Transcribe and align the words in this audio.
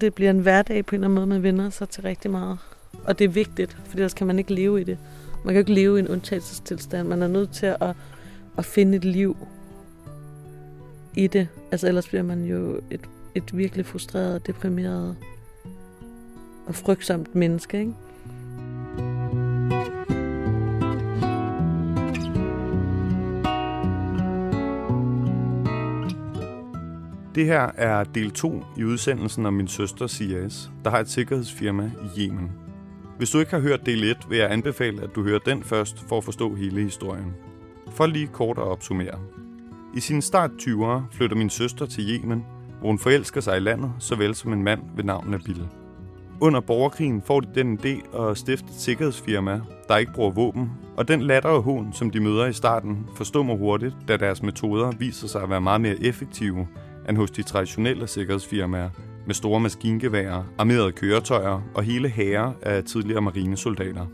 det 0.00 0.14
bliver 0.14 0.30
en 0.30 0.38
hverdag 0.38 0.86
på 0.86 0.94
en 0.94 0.96
eller 0.96 1.06
anden 1.06 1.14
måde, 1.14 1.26
man 1.26 1.42
vender 1.42 1.70
sig 1.70 1.88
til 1.88 2.02
rigtig 2.02 2.30
meget. 2.30 2.58
Og 3.04 3.18
det 3.18 3.24
er 3.24 3.28
vigtigt, 3.28 3.76
for 3.84 3.96
ellers 3.96 4.14
kan 4.14 4.26
man 4.26 4.38
ikke 4.38 4.54
leve 4.54 4.80
i 4.80 4.84
det. 4.84 4.98
Man 5.44 5.54
kan 5.54 5.60
ikke 5.60 5.74
leve 5.74 5.96
i 5.96 6.00
en 6.00 6.08
undtagelsestilstand. 6.08 7.08
Man 7.08 7.22
er 7.22 7.28
nødt 7.28 7.50
til 7.50 7.66
at, 7.66 7.96
at 8.58 8.64
finde 8.64 8.96
et 8.96 9.04
liv 9.04 9.36
i 11.16 11.26
det. 11.26 11.48
Altså 11.70 11.88
ellers 11.88 12.08
bliver 12.08 12.22
man 12.22 12.44
jo 12.44 12.80
et, 12.90 13.00
et 13.34 13.56
virkelig 13.56 13.86
frustreret, 13.86 14.46
deprimeret 14.46 15.16
og 16.66 16.74
frygtsomt 16.74 17.34
menneske, 17.34 17.78
ikke? 17.78 17.94
Det 27.38 27.46
her 27.46 27.70
er 27.76 28.04
del 28.04 28.30
2 28.30 28.64
i 28.76 28.84
udsendelsen 28.84 29.46
om 29.46 29.54
min 29.54 29.68
søster 29.68 30.06
Sias, 30.06 30.70
der 30.84 30.90
har 30.90 30.98
et 30.98 31.08
sikkerhedsfirma 31.08 31.90
i 32.04 32.20
Yemen. 32.20 32.52
Hvis 33.18 33.30
du 33.30 33.38
ikke 33.38 33.50
har 33.50 33.60
hørt 33.60 33.86
del 33.86 34.04
1, 34.04 34.16
vil 34.28 34.38
jeg 34.38 34.52
anbefale, 34.52 35.02
at 35.02 35.14
du 35.14 35.22
hører 35.22 35.38
den 35.38 35.62
først 35.62 36.08
for 36.08 36.18
at 36.18 36.24
forstå 36.24 36.54
hele 36.54 36.82
historien. 36.82 37.34
For 37.90 38.06
lige 38.06 38.26
kort 38.26 38.58
at 38.58 38.64
opsummere. 38.64 39.18
I 39.94 40.00
sin 40.00 40.22
start 40.22 40.50
20'ere 40.50 41.02
flytter 41.12 41.36
min 41.36 41.50
søster 41.50 41.86
til 41.86 42.04
Yemen, 42.10 42.44
hvor 42.80 42.88
hun 42.88 42.98
forelsker 42.98 43.40
sig 43.40 43.56
i 43.56 43.60
landet, 43.60 43.92
såvel 43.98 44.34
som 44.34 44.52
en 44.52 44.62
mand 44.62 44.80
ved 44.96 45.04
navn 45.04 45.30
Nabil. 45.30 45.68
Under 46.40 46.60
borgerkrigen 46.60 47.22
får 47.22 47.40
de 47.40 47.48
den 47.54 47.78
idé 47.78 48.20
at 48.20 48.38
stifte 48.38 48.66
et 48.68 48.80
sikkerhedsfirma, 48.80 49.60
der 49.88 49.96
ikke 49.96 50.12
bruger 50.12 50.30
våben, 50.30 50.70
og 50.96 51.08
den 51.08 51.22
latter 51.22 51.50
og 51.50 51.62
hån, 51.62 51.92
som 51.92 52.10
de 52.10 52.20
møder 52.20 52.46
i 52.46 52.52
starten, 52.52 53.06
forstummer 53.16 53.56
hurtigt, 53.56 53.94
da 54.08 54.16
deres 54.16 54.42
metoder 54.42 54.92
viser 54.98 55.28
sig 55.28 55.42
at 55.42 55.50
være 55.50 55.60
meget 55.60 55.80
mere 55.80 56.02
effektive 56.02 56.66
end 57.08 57.16
hos 57.16 57.30
de 57.30 57.42
traditionelle 57.42 58.06
sikkerhedsfirmaer, 58.06 58.90
med 59.26 59.34
store 59.34 59.60
maskingeværer, 59.60 60.44
armerede 60.58 60.92
køretøjer 60.92 61.60
og 61.74 61.82
hele 61.82 62.08
hære 62.08 62.54
af 62.62 62.84
tidligere 62.84 63.20
marinesoldater. 63.20 64.06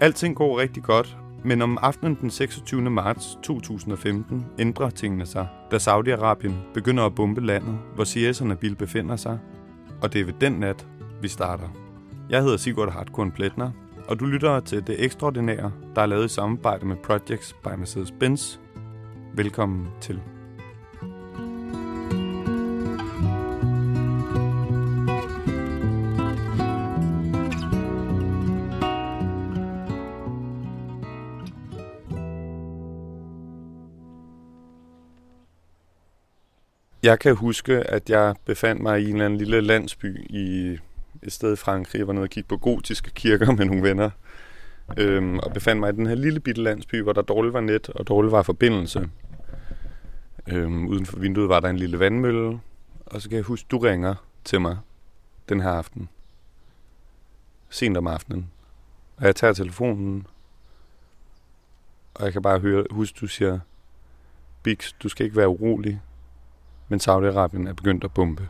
Alting 0.00 0.36
går 0.36 0.58
rigtig 0.58 0.82
godt, 0.82 1.16
men 1.44 1.62
om 1.62 1.78
aftenen 1.82 2.18
den 2.20 2.30
26. 2.30 2.90
marts 2.90 3.38
2015 3.42 4.46
ændrer 4.58 4.90
tingene 4.90 5.26
sig, 5.26 5.46
da 5.70 5.76
Saudi-Arabien 5.76 6.52
begynder 6.74 7.06
at 7.06 7.14
bombe 7.14 7.40
landet, 7.40 7.78
hvor 7.94 8.04
CS 8.04 8.40
og 8.40 8.46
Nabil 8.46 8.74
befinder 8.76 9.16
sig, 9.16 9.38
og 10.02 10.12
det 10.12 10.20
er 10.20 10.24
ved 10.24 10.34
den 10.40 10.52
nat, 10.52 10.86
vi 11.22 11.28
starter. 11.28 11.68
Jeg 12.30 12.42
hedder 12.42 12.56
Sigurd 12.56 12.92
Hartkorn 12.92 13.30
Pletner, 13.30 13.70
og 14.08 14.20
du 14.20 14.24
lytter 14.24 14.60
til 14.60 14.86
det 14.86 15.04
ekstraordinære, 15.04 15.72
der 15.94 16.02
er 16.02 16.06
lavet 16.06 16.24
i 16.24 16.28
samarbejde 16.28 16.86
med 16.86 16.96
Projects 16.96 17.52
by 17.52 17.68
Mercedes-Benz. 17.68 18.58
Velkommen 19.34 19.88
til. 20.00 20.33
Jeg 37.04 37.18
kan 37.18 37.36
huske, 37.36 37.72
at 37.72 38.10
jeg 38.10 38.34
befandt 38.44 38.82
mig 38.82 39.00
i 39.00 39.04
en 39.04 39.12
eller 39.12 39.24
anden 39.24 39.38
lille 39.38 39.60
landsby 39.60 40.26
i 40.30 40.78
et 41.22 41.32
sted 41.32 41.52
i 41.52 41.56
Frankrig. 41.56 41.98
Jeg 41.98 42.06
var 42.06 42.12
nede 42.12 42.22
og 42.22 42.30
kigge 42.30 42.48
på 42.48 42.56
gotiske 42.56 43.10
kirker 43.10 43.52
med 43.52 43.64
nogle 43.64 43.82
venner. 43.82 44.10
Øhm, 44.98 45.38
og 45.38 45.52
befandt 45.52 45.80
mig 45.80 45.92
i 45.92 45.96
den 45.96 46.06
her 46.06 46.14
lille 46.14 46.40
bitte 46.40 46.62
landsby, 46.62 47.02
hvor 47.02 47.12
der 47.12 47.22
dårligt 47.22 47.52
var 47.52 47.60
net 47.60 47.88
og 47.88 48.08
dårligt 48.08 48.32
var 48.32 48.42
forbindelse. 48.42 49.10
Øhm, 50.48 50.86
uden 50.86 51.06
for 51.06 51.18
vinduet 51.18 51.48
var 51.48 51.60
der 51.60 51.68
en 51.68 51.76
lille 51.76 51.98
vandmølle. 51.98 52.60
Og 53.06 53.22
så 53.22 53.28
kan 53.28 53.36
jeg 53.36 53.44
huske, 53.44 53.66
du 53.70 53.78
ringer 53.78 54.14
til 54.44 54.60
mig 54.60 54.78
den 55.48 55.60
her 55.60 55.70
aften. 55.70 56.08
Sent 57.68 57.96
om 57.96 58.06
aftenen. 58.06 58.50
Og 59.16 59.26
jeg 59.26 59.36
tager 59.36 59.52
telefonen. 59.52 60.26
Og 62.14 62.24
jeg 62.24 62.32
kan 62.32 62.42
bare 62.42 62.58
høre, 62.58 62.84
husk 62.90 63.20
du 63.20 63.26
siger, 63.26 63.58
Bix, 64.62 64.92
du 65.02 65.08
skal 65.08 65.24
ikke 65.24 65.36
være 65.36 65.48
urolig 65.48 66.00
men 66.88 67.00
Saudi-Arabien 67.00 67.68
er 67.68 67.72
begyndt 67.72 68.04
at 68.04 68.12
bombe. 68.14 68.48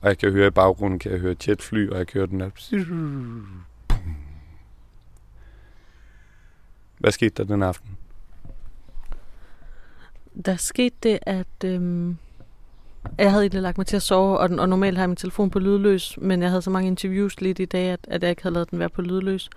Og 0.00 0.08
jeg 0.08 0.18
kan 0.18 0.32
høre 0.32 0.46
i 0.46 0.50
baggrunden, 0.50 0.98
kan 0.98 1.12
jeg 1.12 1.20
høre 1.20 1.36
jetfly, 1.48 1.88
og 1.88 1.98
jeg 1.98 2.06
kan 2.06 2.18
høre 2.18 2.26
den 2.26 2.40
her... 2.40 2.50
Hvad 6.98 7.12
skete 7.12 7.34
der 7.36 7.44
den 7.44 7.62
aften? 7.62 7.96
Der 10.44 10.56
skete 10.56 10.96
det, 11.02 11.18
at 11.22 11.64
øhm, 11.64 12.16
jeg 13.18 13.30
havde 13.30 13.42
egentlig 13.42 13.62
lagt 13.62 13.78
mig 13.78 13.86
til 13.86 13.96
at 13.96 14.02
sove, 14.02 14.38
og, 14.38 14.50
og 14.58 14.68
normalt 14.68 14.96
har 14.96 15.02
jeg 15.02 15.08
min 15.08 15.16
telefon 15.16 15.50
på 15.50 15.58
lydløs, 15.58 16.18
men 16.20 16.42
jeg 16.42 16.50
havde 16.50 16.62
så 16.62 16.70
mange 16.70 16.88
interviews 16.88 17.40
lidt 17.40 17.58
i 17.58 17.64
dag, 17.64 17.88
at, 17.88 18.00
at 18.08 18.22
jeg 18.22 18.30
ikke 18.30 18.42
havde 18.42 18.54
lavet 18.54 18.70
den 18.70 18.78
være 18.78 18.88
på 18.88 19.02
lydløs. 19.02 19.50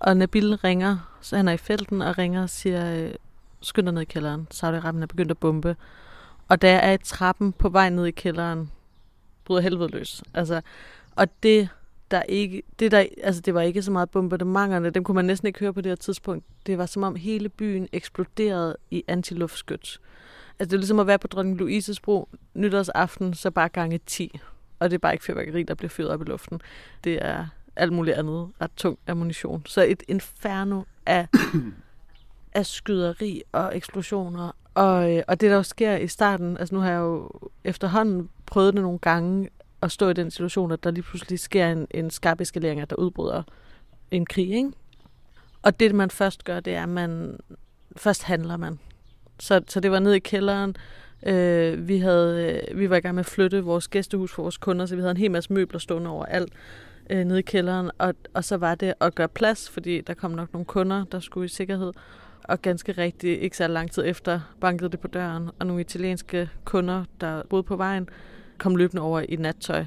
Og 0.00 0.16
Nabil 0.16 0.54
ringer, 0.54 1.18
så 1.20 1.36
han 1.36 1.48
er 1.48 1.52
i 1.52 1.56
felten, 1.56 2.02
og 2.02 2.18
ringer 2.18 2.42
og 2.42 2.50
siger, 2.50 2.94
øh, 2.94 3.14
skynd 3.60 3.86
dig 3.86 3.94
ned 3.94 4.02
i 4.02 4.04
kælderen, 4.04 4.46
Saudi-Arabien 4.54 5.02
er 5.02 5.06
begyndt 5.06 5.30
at 5.30 5.38
bombe. 5.38 5.76
Og 6.48 6.62
da 6.62 6.70
jeg 6.70 6.88
er 6.88 6.92
i 6.92 6.98
trappen 6.98 7.52
på 7.52 7.68
vej 7.68 7.90
ned 7.90 8.06
i 8.06 8.10
kælderen, 8.10 8.70
bryder 9.44 9.62
helvede 9.62 9.88
løs. 9.88 10.22
Altså, 10.34 10.60
og 11.16 11.42
det, 11.42 11.68
der 12.10 12.22
ikke, 12.22 12.62
det, 12.78 12.90
der, 12.90 13.06
altså, 13.22 13.40
det 13.40 13.54
var 13.54 13.60
ikke 13.60 13.82
så 13.82 13.90
meget 13.90 14.10
bombardementerne, 14.10 14.90
dem 14.90 15.04
kunne 15.04 15.14
man 15.14 15.24
næsten 15.24 15.46
ikke 15.46 15.60
høre 15.60 15.72
på 15.72 15.80
det 15.80 15.90
her 15.90 15.96
tidspunkt. 15.96 16.44
Det 16.66 16.78
var 16.78 16.86
som 16.86 17.02
om 17.02 17.14
hele 17.14 17.48
byen 17.48 17.88
eksploderede 17.92 18.76
i 18.90 19.04
antiluftskyts. 19.08 20.00
Altså, 20.58 20.70
det 20.70 20.72
er 20.72 20.78
ligesom 20.78 21.00
at 21.00 21.06
være 21.06 21.18
på 21.18 21.26
Dronning 21.26 21.58
Louises 21.58 22.00
bro 22.00 22.28
nytårsaften, 22.54 23.34
så 23.34 23.50
bare 23.50 23.68
gange 23.68 24.00
10. 24.06 24.40
Og 24.78 24.90
det 24.90 24.94
er 24.94 24.98
bare 24.98 25.12
ikke 25.12 25.24
fyrværkeri, 25.24 25.62
der 25.62 25.74
bliver 25.74 25.90
fyret 25.90 26.10
op 26.10 26.22
i 26.22 26.24
luften. 26.24 26.60
Det 27.04 27.24
er 27.24 27.46
alt 27.76 27.92
muligt 27.92 28.16
andet 28.16 28.48
ret 28.60 28.70
tung 28.76 28.98
ammunition. 29.06 29.62
Så 29.66 29.82
et 29.82 30.02
inferno 30.08 30.82
af, 31.06 31.28
af 32.52 32.66
skyderi 32.66 33.42
og 33.52 33.76
eksplosioner 33.76 34.52
og, 34.76 35.16
øh, 35.16 35.22
og 35.28 35.40
det, 35.40 35.50
der 35.50 35.56
jo 35.56 35.62
sker 35.62 35.96
i 35.96 36.06
starten, 36.06 36.56
altså 36.56 36.74
nu 36.74 36.80
har 36.80 36.90
jeg 36.90 36.98
jo 36.98 37.30
efterhånden 37.64 38.30
prøvet 38.46 38.74
det 38.74 38.82
nogle 38.82 38.98
gange, 38.98 39.48
at 39.82 39.92
stå 39.92 40.08
i 40.08 40.12
den 40.12 40.30
situation, 40.30 40.72
at 40.72 40.84
der 40.84 40.90
lige 40.90 41.02
pludselig 41.02 41.38
sker 41.38 41.68
en, 41.68 41.86
en 41.90 42.10
skarp 42.10 42.40
eskalering, 42.40 42.80
at 42.80 42.90
der 42.90 42.96
udbryder 42.96 43.42
en 44.10 44.26
krig, 44.26 44.50
ikke? 44.50 44.72
Og 45.62 45.80
det, 45.80 45.94
man 45.94 46.10
først 46.10 46.44
gør, 46.44 46.60
det 46.60 46.74
er, 46.74 46.82
at 46.82 46.88
man 46.88 47.38
først 47.96 48.22
handler 48.22 48.56
man. 48.56 48.78
Så, 49.38 49.60
så 49.68 49.80
det 49.80 49.90
var 49.90 49.98
ned 49.98 50.12
i 50.12 50.18
kælderen. 50.18 50.76
Øh, 51.26 51.88
vi, 51.88 51.98
havde, 51.98 52.62
øh, 52.70 52.78
vi 52.78 52.90
var 52.90 52.96
i 52.96 53.00
gang 53.00 53.14
med 53.14 53.20
at 53.20 53.30
flytte 53.30 53.64
vores 53.64 53.88
gæstehus 53.88 54.32
for 54.32 54.42
vores 54.42 54.56
kunder, 54.56 54.86
så 54.86 54.94
vi 54.94 55.00
havde 55.00 55.10
en 55.10 55.16
hel 55.16 55.30
masse 55.30 55.52
møbler 55.52 55.78
stående 55.78 56.10
overalt 56.10 56.52
øh, 57.10 57.24
nede 57.24 57.38
i 57.38 57.42
kælderen. 57.42 57.90
Og, 57.98 58.14
og 58.34 58.44
så 58.44 58.56
var 58.56 58.74
det 58.74 58.94
at 59.00 59.14
gøre 59.14 59.28
plads, 59.28 59.70
fordi 59.70 60.00
der 60.00 60.14
kom 60.14 60.30
nok 60.30 60.52
nogle 60.52 60.64
kunder, 60.64 61.04
der 61.04 61.20
skulle 61.20 61.44
i 61.44 61.48
sikkerhed 61.48 61.92
og 62.48 62.62
ganske 62.62 62.92
rigtigt, 62.92 63.42
ikke 63.42 63.56
så 63.56 63.68
lang 63.68 63.90
tid 63.90 64.02
efter, 64.06 64.40
bankede 64.60 64.90
det 64.90 65.00
på 65.00 65.08
døren, 65.08 65.50
og 65.58 65.66
nogle 65.66 65.80
italienske 65.80 66.50
kunder, 66.64 67.04
der 67.20 67.42
boede 67.42 67.62
på 67.62 67.76
vejen, 67.76 68.08
kom 68.58 68.76
løbende 68.76 69.02
over 69.02 69.20
i 69.28 69.36
nattøj. 69.36 69.84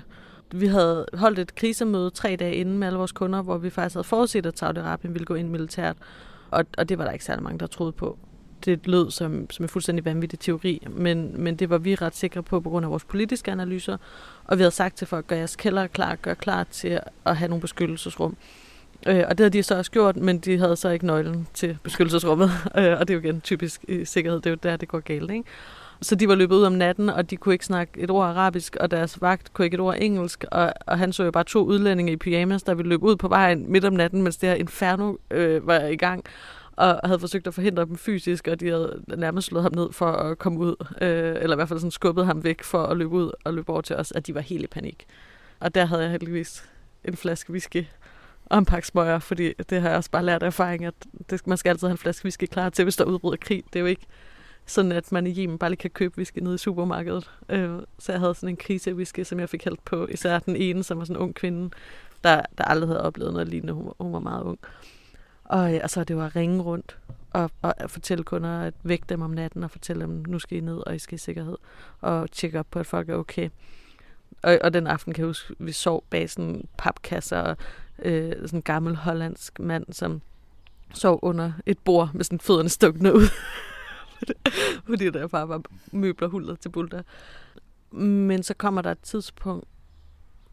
Vi 0.52 0.68
havde 0.68 1.06
holdt 1.14 1.40
et 1.40 1.56
krisemøde 1.56 2.10
tre 2.10 2.36
dage 2.36 2.56
inden 2.56 2.78
med 2.78 2.88
alle 2.88 2.98
vores 2.98 3.12
kunder, 3.12 3.42
hvor 3.42 3.58
vi 3.58 3.70
faktisk 3.70 3.96
havde 3.96 4.04
forudset, 4.04 4.46
at 4.46 4.64
Saudi-Arabien 4.64 5.12
ville 5.12 5.26
gå 5.26 5.34
ind 5.34 5.50
militært, 5.50 5.98
og, 6.52 6.66
og 6.78 6.90
det 6.90 6.98
var 6.98 7.04
der 7.04 7.12
ikke 7.12 7.26
særlig 7.26 7.44
mange, 7.44 7.60
der 7.60 7.68
troede 7.68 7.92
på. 7.92 8.18
Det 8.66 8.88
lød 8.88 9.12
som, 9.12 9.50
som 9.50 9.64
en 9.66 9.70
fuldstændig 9.70 10.06
vanvittig 10.06 10.40
teori, 10.40 10.88
men, 10.90 11.42
men 11.42 11.56
det 11.56 11.70
var 11.70 11.78
vi 11.78 11.96
ret 11.96 12.16
sikre 12.16 12.44
på 12.44 12.60
på 12.60 12.70
grund 12.70 12.86
af 12.86 12.90
vores 12.90 13.06
politiske 13.06 13.52
analyser, 13.52 13.98
og 14.44 14.58
vi 14.58 14.62
havde 14.62 14.72
sagt 14.72 14.98
til 14.98 15.08
folk, 15.08 15.28
gør 15.28 15.36
jeres 15.36 15.56
kælder 15.56 15.88
klar, 15.88 16.16
gør 16.16 16.34
klar 16.34 16.64
til 16.64 17.00
at 17.26 17.38
have 17.38 17.50
nogle 17.50 17.62
beskyttelsesrum. 17.62 18.38
Øh, 19.08 19.24
og 19.30 19.38
det 19.38 19.40
havde 19.40 19.50
de 19.50 19.64
så 19.64 19.78
også 19.78 19.92
gjort, 19.92 20.16
men 20.16 20.40
de 20.40 20.58
havde 20.58 20.76
så 20.76 20.90
ikke 20.90 21.06
nøglen 21.06 21.48
til 21.54 21.78
beskyttelsesrummet. 21.84 22.52
Øh, 22.78 23.00
og 23.00 23.08
det 23.08 23.10
er 23.10 23.14
jo 23.14 23.20
igen 23.20 23.42
typisk 23.42 23.86
i 23.88 24.06
sikkerhed, 24.06 24.40
det 24.40 24.46
er 24.46 24.50
jo 24.50 24.58
der, 24.64 24.78
det 24.78 24.88
går 24.88 25.00
galt. 25.00 25.32
Ikke? 25.32 25.44
Så 26.02 26.16
de 26.16 26.28
var 26.28 26.36
løbet 26.36 26.56
ud 26.56 26.64
om 26.64 26.72
natten, 26.72 27.10
og 27.10 27.30
de 27.30 27.38
kunne 27.38 27.56
ikke 27.56 27.66
snakke 27.66 28.00
et 28.00 28.10
ord 28.10 28.28
arabisk, 28.28 28.76
og 28.76 28.92
deres 28.92 29.22
vagt 29.22 29.54
kunne 29.54 29.66
ikke 29.66 29.76
et 29.76 29.82
ord 29.82 29.96
engelsk, 29.98 30.46
og, 30.52 30.74
og 30.86 30.98
han 30.98 31.14
så 31.14 31.24
jo 31.24 31.32
bare 31.32 31.44
to 31.44 31.64
udlændinge 31.64 32.12
i 32.12 32.18
pyjamas, 32.18 32.64
der 32.64 32.74
ville 32.74 32.90
løbe 32.90 33.04
ud 33.04 33.16
på 33.16 33.28
vejen 33.28 33.72
midt 33.72 33.86
om 33.86 33.94
natten, 33.94 34.22
mens 34.22 34.38
det 34.38 34.50
her 34.50 34.56
inferno 34.56 35.16
øh, 35.32 35.68
var 35.68 35.80
i 35.80 35.96
gang, 35.96 36.24
og 36.76 37.00
havde 37.04 37.20
forsøgt 37.20 37.48
at 37.48 37.54
forhindre 37.54 37.86
dem 37.86 37.98
fysisk, 37.98 38.48
og 38.48 38.60
de 38.60 38.70
havde 38.70 39.02
nærmest 39.08 39.48
slået 39.48 39.64
ham 39.64 39.72
ned 39.76 39.92
for 39.92 40.12
at 40.12 40.38
komme 40.38 40.60
ud, 40.60 40.76
øh, 41.02 41.36
eller 41.42 41.56
i 41.56 41.56
hvert 41.56 41.68
fald 41.68 41.80
sådan 41.80 41.92
skubbet 41.92 42.26
ham 42.26 42.44
væk 42.44 42.64
for 42.64 42.84
at 42.84 42.98
løbe 42.98 43.12
ud 43.12 43.32
og 43.44 43.54
løbe 43.54 43.70
over 43.72 43.82
til 43.82 43.96
os, 43.96 44.12
at 44.12 44.28
de 44.28 44.36
var 44.36 44.42
helt 44.42 44.64
i 44.64 44.68
panik. 44.68 45.06
Og 45.60 45.76
der 45.76 45.86
havde 45.86 46.02
jeg 46.02 46.12
heldigvis 46.12 46.70
en 47.04 47.16
flaske 47.16 47.52
whisky 47.52 47.86
og 48.50 48.58
en 48.58 48.66
pakke 48.66 48.88
smøger, 48.88 49.20
fordi 49.20 49.54
det 49.54 49.82
har 49.82 49.90
jeg 49.90 49.98
også 49.98 50.12
bare 50.12 50.26
lært 50.26 50.44
af 50.44 50.48
erfaring, 50.48 50.86
at 50.86 50.94
det, 51.30 51.48
man 51.48 51.58
skal 51.58 51.70
altid 51.70 51.88
have 51.88 51.92
en 51.92 51.98
flaske 51.98 52.26
whisky 52.26 52.46
klar 52.46 52.70
til, 52.70 52.84
hvis 52.84 52.96
der 52.96 53.04
udbryder 53.04 53.38
krig. 53.38 53.64
Det 53.74 53.76
er 53.76 53.80
jo 53.80 53.86
ikke 53.86 54.06
sådan, 54.66 54.92
at 54.92 55.12
man 55.12 55.28
i 55.28 55.44
Yemen 55.44 55.58
bare 55.58 55.70
lige 55.70 55.78
kan 55.78 55.90
købe 55.90 56.18
whisky 56.18 56.40
nede 56.40 56.56
i 56.56 56.58
supermarkedet. 56.58 57.32
Øh, 57.50 57.80
så 58.00 58.12
jeg 58.12 58.20
havde 58.20 58.36
sådan 58.36 58.50
en 58.50 58.58
krise-whisky, 58.58 59.24
som 59.24 59.40
jeg 59.40 59.50
fik 59.50 59.64
hældt 59.64 59.86
på. 59.86 60.08
Især 60.08 60.40
den 60.40 60.56
ene, 60.56 60.84
som 60.84 60.98
var 60.98 61.06
sådan 61.06 61.16
en 61.16 61.22
ung 61.22 61.36
kvinde, 61.36 61.70
der, 62.24 62.42
der 62.58 62.64
aldrig 62.64 62.90
havde 62.90 63.02
oplevet 63.02 63.34
noget 63.34 63.48
lignende. 63.48 63.74
Hun, 63.74 63.92
hun 64.00 64.14
var 64.14 64.20
meget 64.20 64.44
ung. 64.44 64.60
Og, 65.44 65.76
øh, 65.76 65.80
og 65.84 65.90
så 65.90 66.04
det 66.04 66.18
var 66.18 66.26
at 66.26 66.36
ringe 66.36 66.62
rundt 66.62 66.98
og, 67.32 67.52
og 67.62 67.84
at 67.84 67.92
fortælle 67.92 68.24
kunder 68.24 68.62
at 68.62 68.74
vække 68.84 69.06
dem 69.10 69.22
om 69.22 69.32
natten 69.32 69.64
og 69.64 69.72
fortælle 69.72 70.02
dem, 70.02 70.24
nu 70.28 70.40
skal 70.40 70.58
I 70.58 70.62
ned, 70.62 70.78
og 70.88 70.96
I 70.96 71.00
skal 71.00 71.16
i 71.16 71.18
sikkerhed. 71.18 71.58
Og 72.02 72.32
tjekke 72.32 72.60
op 72.60 72.68
på, 72.72 72.80
at 72.80 72.86
folk 72.86 73.10
er 73.10 73.16
okay. 73.16 73.50
og, 74.44 74.60
og 74.62 74.74
den 74.74 74.88
aften 74.88 75.14
kan 75.14 75.22
jeg 75.22 75.28
huske, 75.28 75.56
vi 75.60 75.72
sov 75.72 76.04
bag 76.10 76.30
sådan 76.30 76.68
papkasser, 76.78 77.38
og 77.38 77.58
øh, 78.06 78.32
sådan 78.32 78.60
en 78.60 78.62
gammel 78.62 78.96
hollandsk 78.96 79.60
mand, 79.60 79.86
som 79.92 80.22
sov 80.94 81.20
under 81.22 81.52
et 81.66 81.80
bord 81.80 82.10
med 82.14 82.24
sådan 82.24 82.40
fødderne 82.40 82.70
stukne 82.70 83.16
ud. 83.16 83.28
Fordi 84.90 85.10
der 85.10 85.28
bare 85.28 85.50
var 85.50 85.62
møbler 85.92 86.28
hullet 86.28 86.60
til 86.60 86.70
bulter. 86.70 87.02
Men 87.92 88.44
så 88.44 88.54
kommer 88.54 88.82
der 88.82 88.92
et 88.92 89.00
tidspunkt, 89.00 89.68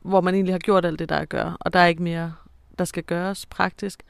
hvor 0.01 0.21
man 0.21 0.35
egentlig 0.35 0.55
har 0.55 0.59
gjort 0.59 0.85
alt 0.85 0.99
det, 0.99 1.09
der 1.09 1.15
er 1.15 1.21
at 1.21 1.29
gøre, 1.29 1.57
og 1.61 1.73
der 1.73 1.79
er 1.79 1.87
ikke 1.87 2.03
mere, 2.03 2.35
der 2.79 2.85
skal 2.85 3.03
gøres 3.03 3.47
praktisk. 3.47 4.03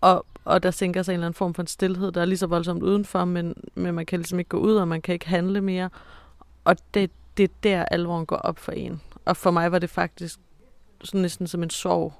Og, 0.00 0.26
og 0.44 0.62
der 0.62 0.70
sænker 0.70 1.02
sig 1.02 1.12
en 1.12 1.14
eller 1.14 1.26
anden 1.26 1.36
form 1.36 1.54
for 1.54 1.62
en 1.62 1.66
stillhed, 1.66 2.12
der 2.12 2.20
er 2.20 2.24
lige 2.24 2.38
så 2.38 2.46
voldsomt 2.46 2.82
udenfor, 2.82 3.24
men, 3.24 3.54
men 3.74 3.94
man 3.94 4.06
kan 4.06 4.18
ligesom 4.18 4.38
ikke 4.38 4.48
gå 4.48 4.58
ud, 4.58 4.74
og 4.74 4.88
man 4.88 5.02
kan 5.02 5.12
ikke 5.12 5.28
handle 5.28 5.60
mere. 5.60 5.90
Og 6.64 6.76
det, 6.94 7.10
det 7.36 7.44
er 7.44 7.54
der, 7.62 7.84
alvoren 7.84 8.26
går 8.26 8.36
op 8.36 8.58
for 8.58 8.72
en. 8.72 9.00
Og 9.24 9.36
for 9.36 9.50
mig 9.50 9.72
var 9.72 9.78
det 9.78 9.90
faktisk 9.90 10.40
sådan 11.04 11.20
næsten 11.20 11.46
som 11.46 11.62
en 11.62 11.70
sorg. 11.70 12.12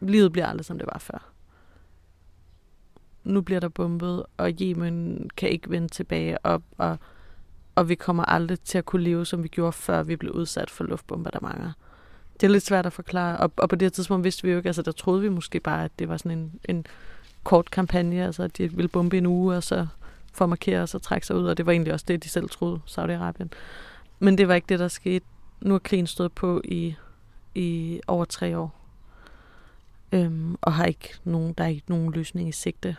Livet 0.00 0.32
bliver 0.32 0.46
aldrig, 0.46 0.64
som 0.64 0.78
det 0.78 0.86
var 0.92 0.98
før. 0.98 1.32
Nu 3.24 3.40
bliver 3.40 3.60
der 3.60 3.68
bombet, 3.68 4.22
og 4.36 4.52
Yemen 4.60 5.30
kan 5.36 5.48
ikke 5.48 5.70
vende 5.70 5.88
tilbage 5.88 6.46
op, 6.46 6.62
og, 6.78 6.98
og 7.74 7.88
vi 7.88 7.94
kommer 7.94 8.24
aldrig 8.24 8.60
til 8.60 8.78
at 8.78 8.84
kunne 8.84 9.02
leve, 9.02 9.26
som 9.26 9.42
vi 9.42 9.48
gjorde, 9.48 9.72
før 9.72 10.02
vi 10.02 10.16
blev 10.16 10.32
udsat 10.32 10.70
for 10.70 10.84
luftbombardementer. 10.84 11.72
Det 12.40 12.46
er 12.46 12.50
lidt 12.50 12.66
svært 12.66 12.86
at 12.86 12.92
forklare, 12.92 13.36
og, 13.36 13.52
og 13.56 13.68
på 13.68 13.76
det 13.76 13.92
tidspunkt 13.92 14.24
vidste 14.24 14.42
vi 14.42 14.50
jo 14.50 14.56
ikke, 14.56 14.68
altså 14.68 14.82
der 14.82 14.92
troede 14.92 15.22
vi 15.22 15.28
måske 15.28 15.60
bare, 15.60 15.84
at 15.84 15.90
det 15.98 16.08
var 16.08 16.16
sådan 16.16 16.38
en, 16.38 16.60
en 16.68 16.86
kort 17.44 17.70
kampagne, 17.70 18.24
altså 18.24 18.42
at 18.42 18.58
de 18.58 18.72
ville 18.72 18.88
bombe 18.88 19.18
en 19.18 19.26
uge, 19.26 19.56
og 19.56 19.62
så 19.62 19.86
for 20.32 20.44
at 20.44 20.48
markere 20.48 20.82
og 20.82 20.88
så 20.88 20.98
trække 20.98 21.26
sig 21.26 21.36
ud, 21.36 21.46
og 21.46 21.56
det 21.56 21.66
var 21.66 21.72
egentlig 21.72 21.92
også 21.92 22.04
det, 22.08 22.24
de 22.24 22.28
selv 22.28 22.48
troede, 22.48 22.80
Saudi-Arabien. 22.86 23.48
Men 24.18 24.38
det 24.38 24.48
var 24.48 24.54
ikke 24.54 24.66
det, 24.68 24.78
der 24.78 24.88
skete. 24.88 25.24
Nu 25.60 25.74
er 25.74 25.78
krigen 25.78 26.06
stået 26.06 26.32
på 26.32 26.60
i, 26.64 26.94
i 27.54 28.00
over 28.06 28.24
tre 28.24 28.58
år, 28.58 28.85
øhm, 30.12 30.56
og 30.62 30.72
har 30.72 30.84
ikke 30.84 31.14
nogen, 31.24 31.54
der 31.58 31.64
er 31.64 31.68
ikke 31.68 31.90
nogen 31.90 32.12
løsning 32.12 32.48
i 32.48 32.52
sigte. 32.52 32.96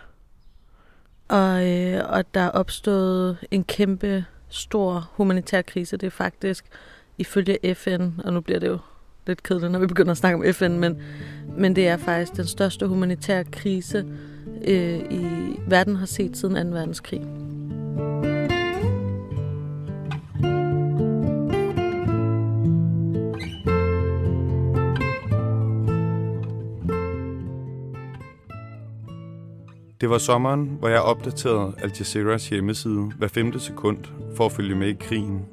Og, 1.28 1.70
øh, 1.70 2.10
og 2.10 2.34
der 2.34 2.42
er 2.42 2.50
opstået 2.50 3.38
en 3.52 3.64
kæmpe 3.64 4.26
stor 4.50 5.10
humanitær 5.14 5.62
krise. 5.62 5.98
Det 5.98 6.08
er 6.08 6.12
faktisk 6.12 6.66
ifølge 7.18 7.76
FN, 7.76 8.10
og 8.24 8.34
nu 8.34 8.42
bliver 8.42 8.60
det 8.60 8.68
jo 8.68 8.78
lidt 9.28 9.44
kedeligt, 9.44 9.72
når 9.72 9.80
vi 9.80 9.88
begynder 9.88 10.12
at 10.12 10.18
snakke 10.18 10.36
om 10.48 10.54
FN, 10.54 10.72
men, 10.72 11.02
men 11.58 11.76
det 11.76 11.88
er 11.88 11.98
faktisk 11.98 12.36
den 12.36 12.46
største 12.48 12.88
humanitære 12.88 13.44
krise, 13.44 14.06
øh, 14.68 15.00
i 15.12 15.28
verden 15.68 15.96
har 15.96 16.06
set 16.06 16.38
siden 16.38 16.72
2. 16.72 16.78
verdenskrig. 16.78 17.22
Det 30.02 30.10
var 30.10 30.18
sommeren, 30.18 30.78
hvor 30.80 30.88
jeg 30.88 31.02
opdaterede 31.02 31.74
Al 31.78 31.92
Jazeeras 32.00 32.50
hjemmeside 32.50 33.12
hver 33.18 33.28
femte 33.28 33.60
sekund 33.60 33.98
for 34.36 34.46
at 34.46 34.52
følge 34.52 34.76
med 34.76 34.88
i 34.88 34.94
krigen. 35.00 35.46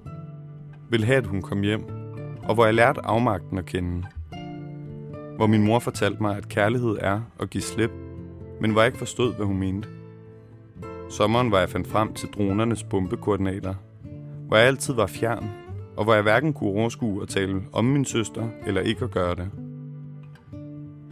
Vil 0.91 1.05
have, 1.05 1.19
at 1.19 1.27
hun 1.27 1.43
kom 1.43 1.61
hjem, 1.61 1.85
og 2.43 2.55
hvor 2.55 2.65
jeg 2.65 2.75
lærte 2.75 3.01
afmagten 3.05 3.59
at 3.59 3.67
kende. 3.67 4.07
Hvor 5.37 5.47
min 5.47 5.65
mor 5.65 5.79
fortalte 5.79 6.23
mig, 6.23 6.37
at 6.37 6.49
kærlighed 6.49 6.97
er 7.01 7.21
at 7.41 7.51
give 7.51 7.63
slip, 7.63 7.91
men 8.61 8.71
hvor 8.71 8.81
jeg 8.81 8.87
ikke 8.87 8.99
forstod, 8.99 9.35
hvad 9.35 9.47
hun 9.47 9.59
mente. 9.59 9.89
Sommeren, 11.11 11.49
hvor 11.49 11.59
jeg 11.59 11.69
fandt 11.69 11.89
frem 11.89 12.13
til 12.13 12.29
dronernes 12.29 12.83
bombekoordinater. 12.83 13.75
Hvor 14.49 14.57
jeg 14.57 14.67
altid 14.67 14.95
var 14.95 15.07
fjern, 15.07 15.51
og 15.97 16.05
hvor 16.05 16.15
jeg 16.15 16.23
hverken 16.23 16.53
kunne 16.53 16.71
overskue 16.71 17.23
at 17.23 17.29
tale 17.29 17.63
om 17.73 17.85
min 17.85 18.05
søster 18.05 18.49
eller 18.67 18.81
ikke 18.81 19.05
at 19.05 19.11
gøre 19.11 19.35
det. 19.35 19.51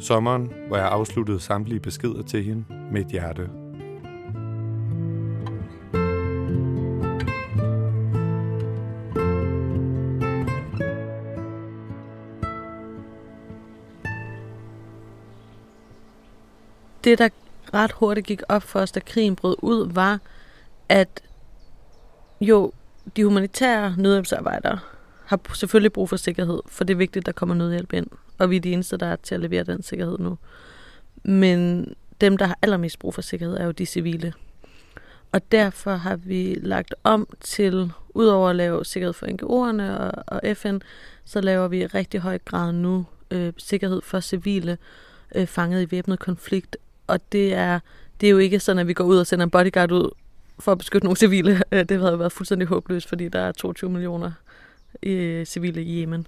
Sommeren, 0.02 0.52
hvor 0.69 0.76
jeg 0.76 0.88
afsluttede 0.88 1.40
samtlige 1.40 1.81
beskeder 1.81 2.22
til 2.22 2.44
hende 2.44 2.64
med 2.93 3.00
et 3.00 3.06
hjerte. 3.06 3.43
Det, 17.05 17.19
der 17.19 17.28
ret 17.75 17.93
hurtigt 17.93 18.26
gik 18.26 18.43
op 18.48 18.62
for 18.62 18.81
os, 18.81 18.93
da 18.93 19.00
krigen 19.00 19.37
brød 19.37 19.56
ud, 19.58 19.93
var, 19.93 20.20
at 20.88 21.22
jo, 22.40 22.72
de 23.16 23.25
humanitære 23.25 23.94
nødhjælpsarbejdere 23.98 24.78
har 25.24 25.40
selvfølgelig 25.54 25.92
brug 25.92 26.08
for 26.08 26.16
sikkerhed, 26.16 26.60
for 26.66 26.84
det 26.84 26.94
er 26.94 26.98
vigtigt, 26.98 27.22
at 27.22 27.26
der 27.26 27.32
kommer 27.32 27.54
nødhjælp 27.54 27.92
ind, 27.92 28.06
og 28.38 28.50
vi 28.50 28.56
er 28.56 28.60
de 28.60 28.72
eneste, 28.72 28.96
der 28.96 29.06
er 29.06 29.16
til 29.16 29.34
at 29.34 29.40
levere 29.40 29.64
den 29.64 29.82
sikkerhed 29.82 30.19
nu. 30.19 30.38
Men 31.24 31.94
dem, 32.20 32.36
der 32.36 32.46
har 32.46 32.58
allermest 32.62 32.98
brug 32.98 33.14
for 33.14 33.22
sikkerhed, 33.22 33.56
er 33.56 33.64
jo 33.64 33.70
de 33.70 33.86
civile. 33.86 34.32
Og 35.32 35.52
derfor 35.52 35.94
har 35.94 36.16
vi 36.16 36.58
lagt 36.62 36.94
om 37.04 37.28
til, 37.40 37.92
udover 38.14 38.50
at 38.50 38.56
lave 38.56 38.84
sikkerhed 38.84 39.12
for 39.12 39.26
NGO'erne 39.26 40.00
og, 40.02 40.24
og 40.26 40.56
FN, 40.56 40.78
så 41.24 41.40
laver 41.40 41.69
vi 41.69 41.80
i 41.80 41.86
rigtig 41.86 42.20
høj 42.20 42.38
grad 42.38 42.72
nu 42.72 43.06
øh, 43.30 43.52
sikkerhed 43.58 44.00
for 44.02 44.20
civile 44.20 44.78
øh, 45.34 45.46
fanget 45.46 45.82
i 45.82 45.90
væbnet 45.90 46.19
konflikt. 46.19 46.76
Og 47.06 47.32
det 47.32 47.54
er, 47.54 47.80
det 48.20 48.26
er 48.26 48.30
jo 48.30 48.38
ikke 48.38 48.60
sådan, 48.60 48.78
at 48.78 48.86
vi 48.86 48.92
går 48.92 49.04
ud 49.04 49.19
og 49.19 49.26
sender 49.26 49.44
en 49.44 49.50
bodyguard 49.50 49.92
ud 49.92 50.10
for 50.58 50.72
at 50.72 50.78
beskytte 50.78 51.06
nogle 51.06 51.16
civile. 51.16 51.62
Det 51.88 52.00
havde 52.00 52.19
været 52.19 52.32
fuldstændig 52.32 52.69
håbløst, 52.69 53.08
fordi 53.08 53.28
der 53.28 53.40
er 53.40 53.52
22 53.52 53.90
millioner 53.90 54.32
øh, 55.02 55.46
civile 55.46 55.82
i 55.82 56.02
Yemen. 56.02 56.26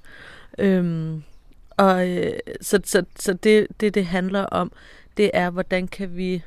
Øhm, 0.58 1.22
og 1.70 2.08
øh, 2.08 2.32
så, 2.60 2.80
så, 2.84 3.04
så 3.18 3.32
det, 3.32 3.66
det, 3.80 3.94
det 3.94 4.06
handler 4.06 4.42
om, 4.42 4.72
det 5.16 5.30
er, 5.34 5.50
hvordan 5.50 5.88
kan 5.88 6.16
vi 6.16 6.42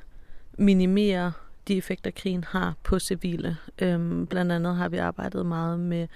minimere 0.57 1.31
de 1.67 1.77
effekter, 1.77 2.11
krigen 2.11 2.43
har 2.43 2.73
på 2.83 2.99
civile. 2.99 3.57
Øhm, 3.79 4.27
blandt 4.27 4.51
andet 4.51 4.75
har 4.75 4.89
vi 4.89 4.97
arbejdet 4.97 5.45
meget 5.45 5.79
med 5.79 6.07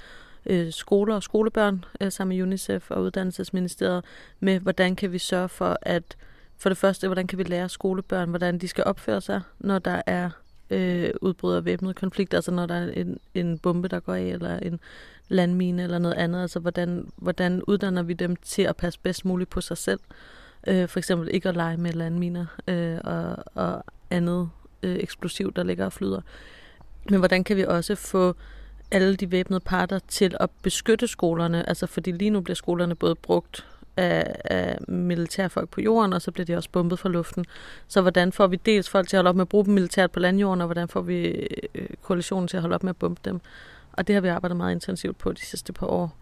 øh, 0.46 0.74
skoler 0.74 1.16
og 1.16 1.24
skolebørn 1.24 1.86
øh, 2.02 2.12
sammen 2.12 2.38
med 2.38 2.44
UNICEF 2.44 2.92
og 2.92 3.04
Uddannelsesministeriet 3.04 4.06
med, 4.40 4.60
hvordan 4.60 4.96
kan 4.96 5.12
vi 5.12 5.18
sørge 5.18 5.50
for, 5.50 5.78
at 5.82 6.18
for 6.58 6.70
det 6.70 6.78
første, 6.78 7.08
hvordan 7.08 7.28
kan 7.28 7.38
vi 7.38 7.44
lære 7.44 7.70
skolebørn, 7.70 8.30
hvordan 8.30 8.58
de 8.58 8.68
skal 8.68 8.84
opføre 8.84 9.22
sig, 9.22 9.42
når 9.60 9.80
der 9.80 10.02
er 10.06 10.30
øh, 10.70 11.10
udbrud 11.22 11.54
af 11.54 11.66
væbnet 11.66 11.96
konflikt, 11.96 12.34
altså 12.34 12.52
når 12.52 12.66
der 12.66 12.76
er 12.76 12.92
en, 12.92 13.18
en 13.34 13.60
bombe, 13.60 13.88
der 13.88 14.00
går 14.00 14.14
af, 14.14 14.22
eller 14.22 14.60
en 14.60 14.80
landmine 15.32 15.84
eller 15.84 16.00
noget 16.00 16.16
andet, 16.16 16.42
altså 16.42 16.60
hvordan, 16.60 17.12
hvordan 17.16 17.64
uddanner 17.64 18.04
vi 18.04 18.14
dem 18.14 18.36
til 18.36 18.62
at 18.62 18.76
passe 18.76 19.00
bedst 19.04 19.26
muligt 19.26 19.50
på 19.50 19.62
sig 19.62 19.78
selv, 19.78 20.00
øh, 20.68 20.88
for 20.88 21.00
eksempel 21.00 21.30
ikke 21.34 21.50
at 21.50 21.56
lege 21.56 21.78
med 21.78 21.94
landminer 21.94 22.46
øh, 22.68 22.98
og, 23.04 23.36
og 23.56 23.84
andet 24.10 24.50
øh, 24.84 24.96
eksplosiv, 24.96 25.54
der 25.54 25.64
ligger 25.64 25.86
og 25.86 25.94
flyder. 25.94 26.22
Men 27.10 27.20
hvordan 27.20 27.44
kan 27.44 27.58
vi 27.58 27.66
også 27.66 27.96
få 27.96 28.36
alle 28.92 29.16
de 29.16 29.32
væbnede 29.32 29.60
parter 29.60 30.00
til 30.08 30.36
at 30.40 30.50
beskytte 30.62 31.08
skolerne, 31.08 31.70
altså 31.70 31.88
fordi 31.88 32.12
lige 32.12 32.30
nu 32.30 32.42
bliver 32.42 32.56
skolerne 32.56 32.96
både 32.96 33.16
brugt 33.16 33.66
af, 33.98 34.36
af 34.46 34.78
militærfolk 34.88 35.70
på 35.70 35.82
jorden, 35.82 36.14
og 36.14 36.22
så 36.22 36.32
bliver 36.32 36.46
de 36.46 36.56
også 36.56 36.70
bombet 36.70 37.00
fra 37.00 37.10
luften. 37.10 37.46
Så 37.88 38.02
hvordan 38.02 38.32
får 38.32 38.48
vi 38.48 38.56
dels 38.56 38.90
folk 38.90 39.08
til 39.08 39.16
at 39.16 39.20
holde 39.20 39.30
op 39.30 39.36
med 39.36 39.42
at 39.42 39.50
bruge 39.50 39.66
dem 39.66 39.74
militært 39.74 40.12
på 40.12 40.20
landjorden, 40.20 40.62
og 40.62 40.68
hvordan 40.68 40.88
får 40.88 41.02
vi 41.02 41.48
øh, 41.76 41.88
koalitionen 42.02 42.48
til 42.48 42.58
at 42.58 42.62
holde 42.62 42.76
op 42.76 42.84
med 42.84 42.90
at 42.90 42.98
bombe 42.98 43.22
dem? 43.26 43.42
Og 43.94 44.08
det 44.08 44.16
har 44.16 44.22
vi 44.22 44.28
arbejdet 44.28 44.58
meget 44.58 44.72
intensivt 44.76 45.18
på 45.18 45.32
de 45.32 45.42
sidste 45.42 45.74
par 45.74 45.88
år. 45.88 46.18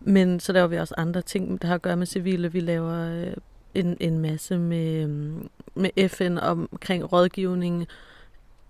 Men 0.00 0.40
så 0.40 0.52
laver 0.52 0.66
vi 0.66 0.76
også 0.76 0.94
andre 0.96 1.22
ting, 1.22 1.62
der 1.62 1.68
har 1.68 1.74
at 1.74 1.82
gøre 1.82 1.96
med 1.96 2.06
civile. 2.06 2.52
Vi 2.52 2.60
laver 2.60 3.24
øh, 3.24 3.32
en, 3.74 3.96
en 4.00 4.18
masse 4.18 4.58
med, 4.58 5.02
øh, 5.02 5.44
med 5.74 6.08
FN 6.08 6.38
omkring 6.38 7.12
rådgivning 7.12 7.86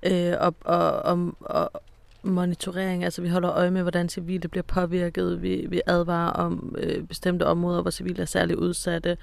øh, 0.03 0.35
og, 0.41 0.55
og, 0.65 0.93
og, 1.03 1.35
og 1.41 1.83
monitorering. 2.23 3.05
Altså 3.05 3.23
vi 3.23 3.29
holder 3.29 3.53
øje 3.53 3.71
med, 3.71 3.83
hvordan 3.83 4.09
civile 4.09 4.49
bliver 4.49 4.63
påvirket. 4.63 5.43
Vi, 5.43 5.67
vi 5.69 5.81
advarer 5.87 6.31
om 6.31 6.75
øh, 6.79 7.03
bestemte 7.03 7.47
områder, 7.47 7.83
hvor 7.83 7.91
civile 7.91 8.23
er 8.23 8.27
særligt 8.27 8.59
udsatte. 8.59 9.17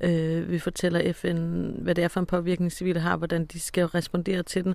Øh, 0.00 0.50
vi 0.50 0.58
fortæller 0.58 1.12
FN, 1.12 1.70
hvad 1.82 1.94
det 1.94 2.04
er 2.04 2.08
for 2.08 2.20
en 2.20 2.26
påvirkning, 2.26 2.72
civile 2.72 3.00
har, 3.00 3.16
hvordan 3.16 3.46
de 3.46 3.60
skal 3.60 3.86
respondere 3.86 4.42
til 4.42 4.64
den. 4.64 4.74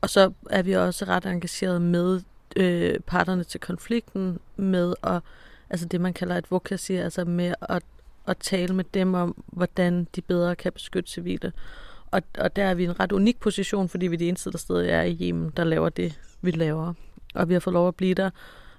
Og 0.00 0.10
så 0.10 0.32
er 0.50 0.62
vi 0.62 0.72
også 0.72 1.04
ret 1.04 1.26
engageret 1.26 1.82
med 1.82 2.20
øh, 2.56 3.00
parterne 3.00 3.44
til 3.44 3.60
konflikten, 3.60 4.38
med 4.56 4.94
at, 5.02 5.22
altså 5.70 5.86
det 5.86 6.00
man 6.00 6.12
kalder 6.12 6.36
et 6.36 6.50
vokasi, 6.50 6.94
altså 6.94 7.24
med 7.24 7.54
at, 7.68 7.82
at 8.26 8.36
tale 8.38 8.74
med 8.74 8.84
dem 8.94 9.14
om, 9.14 9.44
hvordan 9.46 10.06
de 10.16 10.22
bedre 10.22 10.56
kan 10.56 10.72
beskytte 10.72 11.10
civile. 11.10 11.52
Og, 12.10 12.22
og 12.38 12.56
der 12.56 12.64
er 12.64 12.74
vi 12.74 12.82
i 12.82 12.86
en 12.86 13.00
ret 13.00 13.12
unik 13.12 13.40
position, 13.40 13.88
fordi 13.88 14.06
vi 14.06 14.14
er 14.14 14.18
de 14.18 14.28
eneste, 14.28 14.52
der 14.52 14.58
stadig 14.58 14.90
er 14.90 15.02
i 15.02 15.18
Yemen, 15.20 15.52
der 15.56 15.64
laver 15.64 15.88
det, 15.88 16.20
vi 16.42 16.50
laver 16.50 16.94
og 17.34 17.48
vi 17.48 17.54
har 17.54 17.60
fået 17.60 17.74
lov 17.74 17.88
at 17.88 17.94
blive 17.94 18.14
der. 18.14 18.30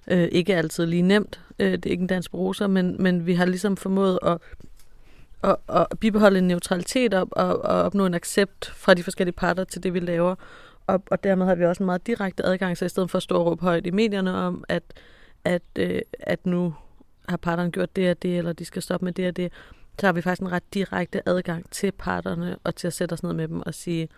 Øh, 0.07 0.27
ikke 0.31 0.55
altid 0.55 0.85
lige 0.85 1.01
nemt, 1.01 1.39
øh, 1.59 1.71
det 1.71 1.85
er 1.85 1.89
ikke 1.89 2.01
en 2.01 2.07
dansk 2.07 2.31
bruser, 2.31 2.67
men, 2.67 2.95
men 2.99 3.25
vi 3.25 3.33
har 3.33 3.45
ligesom 3.45 3.77
formået 3.77 4.19
at, 4.21 4.37
at, 5.43 5.55
at 5.69 5.87
bibeholde 5.99 6.37
en 6.37 6.47
neutralitet 6.47 7.13
og, 7.13 7.27
og, 7.31 7.65
og 7.65 7.81
opnå 7.83 8.05
en 8.05 8.13
accept 8.13 8.65
fra 8.65 8.93
de 8.93 9.03
forskellige 9.03 9.35
parter 9.35 9.63
til 9.63 9.83
det, 9.83 9.93
vi 9.93 9.99
laver. 9.99 10.35
Og, 10.87 11.03
og 11.11 11.23
dermed 11.23 11.45
har 11.45 11.55
vi 11.55 11.65
også 11.65 11.83
en 11.83 11.85
meget 11.85 12.07
direkte 12.07 12.45
adgang, 12.45 12.77
så 12.77 12.85
i 12.85 12.89
stedet 12.89 13.11
for 13.11 13.17
at 13.17 13.23
stå 13.23 13.35
og 13.35 13.45
råbe 13.45 13.61
højt 13.61 13.87
i 13.87 13.91
medierne 13.91 14.33
om, 14.33 14.63
at, 14.69 14.83
at, 15.43 15.61
øh, 15.75 16.01
at 16.19 16.45
nu 16.45 16.75
har 17.29 17.37
parterne 17.37 17.71
gjort 17.71 17.95
det 17.95 18.09
og 18.09 18.21
det, 18.21 18.37
eller 18.37 18.53
de 18.53 18.65
skal 18.65 18.81
stoppe 18.81 19.05
med 19.05 19.13
det 19.13 19.27
og 19.27 19.37
det, 19.37 19.53
så 19.99 20.07
har 20.07 20.13
vi 20.13 20.21
faktisk 20.21 20.41
en 20.41 20.51
ret 20.51 20.73
direkte 20.73 21.29
adgang 21.29 21.69
til 21.71 21.91
parterne, 21.91 22.57
og 22.63 22.75
til 22.75 22.87
at 22.87 22.93
sætte 22.93 23.13
os 23.13 23.23
ned 23.23 23.33
med 23.33 23.47
dem 23.47 23.61
og 23.61 23.73
sige, 23.73 24.09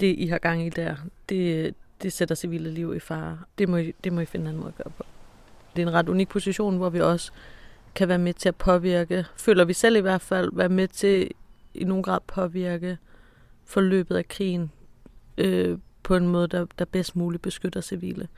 det 0.00 0.14
I 0.18 0.26
har 0.26 0.38
gang 0.38 0.66
i 0.66 0.68
der, 0.68 0.96
det, 1.28 1.74
det 2.02 2.12
sætter 2.12 2.34
civile 2.34 2.70
liv 2.70 2.94
i 2.96 2.98
fare. 2.98 3.38
Det 3.58 3.68
må, 3.68 3.76
I, 3.76 3.94
det 4.04 4.12
må 4.12 4.20
I 4.20 4.24
finde 4.24 4.44
en 4.44 4.48
anden 4.48 4.60
måde 4.60 4.72
at 4.78 4.84
gøre 4.84 4.92
på. 4.96 5.04
Det 5.76 5.82
er 5.82 5.86
en 5.86 5.94
ret 5.94 6.08
unik 6.08 6.28
position, 6.28 6.76
hvor 6.76 6.90
vi 6.90 7.00
også 7.00 7.32
kan 7.94 8.08
være 8.08 8.18
med 8.18 8.34
til 8.34 8.48
at 8.48 8.56
påvirke, 8.56 9.26
føler 9.36 9.64
vi 9.64 9.72
selv 9.72 9.96
i 9.96 10.00
hvert 10.00 10.20
fald, 10.20 10.50
være 10.52 10.68
med 10.68 10.88
til 10.88 11.30
i 11.74 11.84
nogen 11.84 12.02
grad 12.02 12.18
påvirke 12.26 12.98
forløbet 13.64 14.16
af 14.16 14.28
krigen 14.28 14.72
øh, 15.38 15.78
på 16.02 16.16
en 16.16 16.28
måde, 16.28 16.48
der, 16.48 16.66
der 16.78 16.84
bedst 16.84 17.16
muligt 17.16 17.42
beskytter 17.42 17.80
civile. 17.80 18.28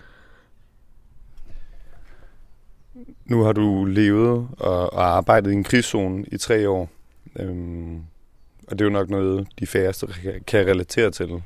Nu 3.24 3.42
har 3.42 3.52
du 3.52 3.84
levet 3.84 4.48
og, 4.58 4.92
og 4.92 5.16
arbejdet 5.16 5.50
i 5.50 5.54
en 5.54 5.64
krigszone 5.64 6.24
i 6.32 6.36
tre 6.36 6.68
år. 6.68 6.90
Øhm, 7.36 7.96
og 8.68 8.78
det 8.78 8.80
er 8.80 8.84
jo 8.84 8.90
nok 8.90 9.10
noget, 9.10 9.48
de 9.58 9.66
færreste 9.66 10.06
kan 10.46 10.66
relatere 10.66 11.10
til. 11.10 11.42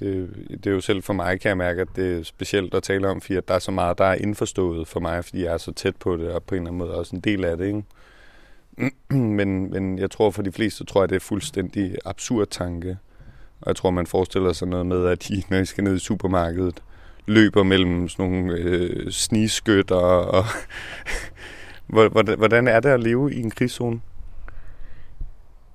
Det, 0.00 0.34
det 0.50 0.66
er 0.66 0.70
jo 0.70 0.80
selv 0.80 1.02
for 1.02 1.12
mig, 1.12 1.40
kan 1.40 1.48
jeg 1.48 1.56
mærke, 1.56 1.80
at 1.80 1.88
det 1.96 2.18
er 2.18 2.22
specielt 2.22 2.74
at 2.74 2.82
tale 2.82 3.08
om, 3.08 3.20
fordi 3.20 3.40
der 3.48 3.54
er 3.54 3.58
så 3.58 3.70
meget, 3.70 3.98
der 3.98 4.04
er 4.04 4.14
indforstået 4.14 4.88
for 4.88 5.00
mig, 5.00 5.24
fordi 5.24 5.44
jeg 5.44 5.52
er 5.52 5.58
så 5.58 5.72
tæt 5.72 5.96
på 5.96 6.16
det, 6.16 6.30
og 6.30 6.42
på 6.42 6.54
en 6.54 6.60
eller 6.60 6.70
anden 6.70 6.78
måde 6.78 6.94
også 6.94 7.16
en 7.16 7.20
del 7.20 7.44
af 7.44 7.56
det. 7.56 7.66
Ikke? 7.66 7.82
men, 9.36 9.70
men 9.70 9.98
jeg 9.98 10.10
tror 10.10 10.30
for 10.30 10.42
de 10.42 10.52
fleste, 10.52 10.84
tror 10.84 11.02
jeg, 11.02 11.08
det 11.08 11.16
er 11.16 11.20
fuldstændig 11.20 11.96
absurd 12.04 12.46
tanke. 12.46 12.98
Og 13.60 13.68
jeg 13.68 13.76
tror, 13.76 13.90
man 13.90 14.06
forestiller 14.06 14.52
sig 14.52 14.68
noget 14.68 14.86
med, 14.86 15.06
at 15.06 15.28
de, 15.28 15.42
når 15.50 15.58
de 15.58 15.66
skal 15.66 15.84
ned 15.84 15.94
i 15.94 15.98
supermarkedet, 15.98 16.82
løber 17.26 17.62
mellem 17.62 18.08
sådan 18.08 18.30
nogle 18.30 18.52
øh, 18.52 19.10
sniskytter. 19.10 19.96
og... 19.96 20.44
hvordan 22.38 22.68
er 22.68 22.80
det 22.80 22.88
at 22.88 23.00
leve 23.00 23.34
i 23.34 23.40
en 23.40 23.50
krigszone? 23.50 24.00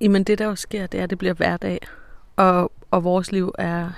Jamen 0.02 0.24
det, 0.24 0.40
der 0.40 0.46
jo 0.46 0.56
sker, 0.56 0.88
det 0.88 1.00
er, 1.00 1.04
at 1.04 1.10
det 1.10 1.18
bliver 1.18 1.34
hverdag. 1.34 1.80
Og, 2.36 2.72
og 2.92 3.04
vores 3.04 3.32
liv 3.32 3.52
er 3.58 3.90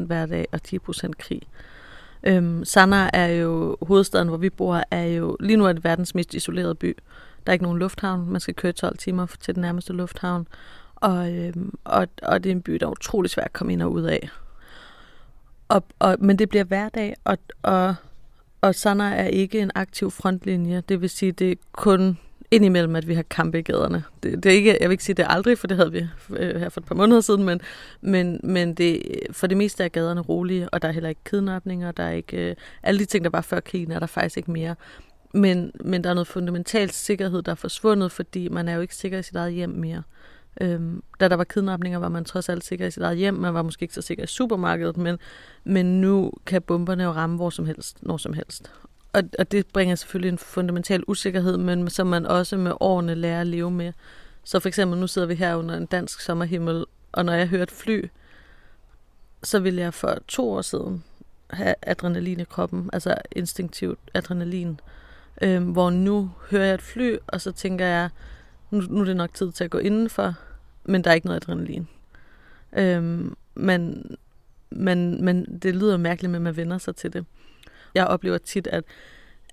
90% 0.00 0.04
hverdag 0.04 0.46
og 0.52 0.60
10% 0.68 1.10
krig. 1.18 1.42
Øhm, 2.22 2.64
Sanaa 2.64 3.10
er 3.12 3.26
jo, 3.26 3.76
hovedstaden, 3.82 4.28
hvor 4.28 4.36
vi 4.36 4.50
bor, 4.50 4.82
er 4.90 5.04
jo 5.04 5.36
lige 5.40 5.56
nu 5.56 5.64
er 5.64 5.72
det 5.72 5.84
verdens 5.84 6.14
mest 6.14 6.34
isolerede 6.34 6.74
by. 6.74 6.96
Der 7.46 7.50
er 7.50 7.52
ikke 7.52 7.62
nogen 7.62 7.78
lufthavn. 7.78 8.30
Man 8.30 8.40
skal 8.40 8.54
køre 8.54 8.72
12 8.72 8.98
timer 8.98 9.26
til 9.40 9.54
den 9.54 9.60
nærmeste 9.60 9.92
lufthavn. 9.92 10.46
Og, 10.96 11.32
øhm, 11.32 11.74
og, 11.84 12.08
og 12.22 12.44
det 12.44 12.50
er 12.50 12.54
en 12.54 12.62
by, 12.62 12.72
der 12.72 12.86
er 12.86 12.90
utrolig 12.90 13.30
svært 13.30 13.46
at 13.46 13.52
komme 13.52 13.72
ind 13.72 13.82
og 13.82 13.92
ud 13.92 14.02
af. 14.02 14.28
Og, 15.68 15.84
og, 15.98 16.16
men 16.18 16.38
det 16.38 16.48
bliver 16.48 16.64
hverdag, 16.64 17.16
og, 17.24 17.38
og, 17.62 17.94
og 18.60 18.74
Sanna 18.74 19.14
er 19.14 19.26
ikke 19.26 19.60
en 19.60 19.70
aktiv 19.74 20.10
frontlinje. 20.10 20.82
Det 20.88 21.00
vil 21.00 21.10
sige, 21.10 21.32
det 21.32 21.52
er 21.52 21.56
kun 21.72 22.18
indimellem, 22.50 22.96
at 22.96 23.08
vi 23.08 23.14
har 23.14 23.22
kampe 23.22 23.58
i 23.58 23.62
gaderne. 23.62 24.04
Det, 24.22 24.42
det 24.42 24.52
er 24.52 24.56
ikke, 24.56 24.76
jeg 24.80 24.88
vil 24.88 24.92
ikke 24.92 25.04
sige 25.04 25.14
det 25.14 25.26
aldrig, 25.28 25.58
for 25.58 25.66
det 25.66 25.76
havde 25.76 25.92
vi 25.92 26.06
øh, 26.30 26.60
her 26.60 26.68
for 26.68 26.80
et 26.80 26.86
par 26.86 26.94
måneder 26.94 27.20
siden, 27.20 27.44
men, 27.44 27.60
men, 28.00 28.40
men 28.42 28.74
det, 28.74 29.02
for 29.30 29.46
det 29.46 29.56
meste 29.56 29.84
er 29.84 29.88
gaderne 29.88 30.20
rolige, 30.20 30.68
og 30.68 30.82
der 30.82 30.88
er 30.88 30.92
heller 30.92 31.08
ikke 31.08 31.24
kidnapninger, 31.24 31.92
der 31.92 32.02
er 32.02 32.12
ikke, 32.12 32.50
øh, 32.50 32.56
alle 32.82 33.00
de 33.00 33.04
ting, 33.04 33.24
der 33.24 33.30
var 33.30 33.40
før 33.40 33.60
krigen, 33.60 33.92
er 33.92 33.98
der 33.98 34.06
faktisk 34.06 34.36
ikke 34.36 34.50
mere. 34.50 34.74
Men, 35.34 35.72
men 35.80 36.04
der 36.04 36.10
er 36.10 36.14
noget 36.14 36.26
fundamentalt 36.26 36.94
sikkerhed, 36.94 37.42
der 37.42 37.52
er 37.52 37.56
forsvundet, 37.56 38.12
fordi 38.12 38.48
man 38.48 38.68
er 38.68 38.74
jo 38.74 38.80
ikke 38.80 38.96
sikker 38.96 39.18
i 39.18 39.22
sit 39.22 39.36
eget 39.36 39.52
hjem 39.52 39.70
mere. 39.70 40.02
Øhm, 40.60 41.02
da 41.20 41.28
der 41.28 41.36
var 41.36 41.44
kidnapninger, 41.44 41.98
var 41.98 42.08
man 42.08 42.24
trods 42.24 42.48
alt 42.48 42.64
sikker 42.64 42.86
i 42.86 42.90
sit 42.90 43.02
eget 43.02 43.18
hjem. 43.18 43.34
Man 43.34 43.54
var 43.54 43.62
måske 43.62 43.82
ikke 43.82 43.94
så 43.94 44.02
sikker 44.02 44.24
i 44.24 44.26
supermarkedet, 44.26 44.96
men, 44.96 45.18
men 45.64 46.00
nu 46.00 46.32
kan 46.46 46.62
bomberne 46.62 47.02
jo 47.04 47.10
ramme 47.10 47.36
hvor 47.36 47.50
som 47.50 47.66
helst, 47.66 48.02
når 48.02 48.16
som 48.16 48.32
helst. 48.32 48.72
Og, 49.12 49.22
og 49.38 49.52
det 49.52 49.66
bringer 49.66 49.94
selvfølgelig 49.94 50.28
en 50.28 50.38
fundamental 50.38 51.02
usikkerhed, 51.06 51.56
men 51.56 51.90
som 51.90 52.06
man 52.06 52.26
også 52.26 52.56
med 52.56 52.72
årene 52.80 53.14
lærer 53.14 53.40
at 53.40 53.46
leve 53.46 53.70
med. 53.70 53.92
Så 54.44 54.60
for 54.60 54.68
eksempel, 54.68 55.00
nu 55.00 55.06
sidder 55.06 55.28
vi 55.28 55.34
her 55.34 55.54
under 55.54 55.76
en 55.76 55.86
dansk 55.86 56.20
sommerhimmel, 56.20 56.84
og 57.12 57.24
når 57.24 57.32
jeg 57.32 57.48
hører 57.48 57.62
et 57.62 57.70
fly, 57.70 58.04
så 59.42 59.58
ville 59.58 59.80
jeg 59.80 59.94
for 59.94 60.18
to 60.28 60.50
år 60.50 60.62
siden 60.62 61.04
have 61.50 61.74
adrenalin 61.82 62.40
i 62.40 62.44
kroppen, 62.44 62.90
altså 62.92 63.14
instinktivt 63.32 63.98
adrenalin. 64.14 64.80
Øhm, 65.42 65.64
hvor 65.64 65.90
nu 65.90 66.30
hører 66.50 66.64
jeg 66.64 66.74
et 66.74 66.82
fly, 66.82 67.16
og 67.26 67.40
så 67.40 67.52
tænker 67.52 67.86
jeg, 67.86 68.10
nu, 68.70 68.80
nu 68.88 69.00
er 69.00 69.04
det 69.04 69.16
nok 69.16 69.34
tid 69.34 69.52
til 69.52 69.64
at 69.64 69.70
gå 69.70 69.78
indenfor, 69.78 70.34
men 70.84 71.04
der 71.04 71.10
er 71.10 71.14
ikke 71.14 71.26
noget 71.26 71.42
adrenalin. 71.42 71.88
Øhm, 72.72 73.36
men, 73.54 74.04
men, 74.70 75.24
men 75.24 75.58
det 75.62 75.76
lyder 75.76 75.96
mærkeligt, 75.96 76.30
men 76.30 76.42
man 76.42 76.56
vender 76.56 76.78
sig 76.78 76.96
til 76.96 77.12
det. 77.12 77.24
Jeg 77.94 78.06
oplever 78.06 78.38
tit, 78.38 78.66
at, 78.66 78.84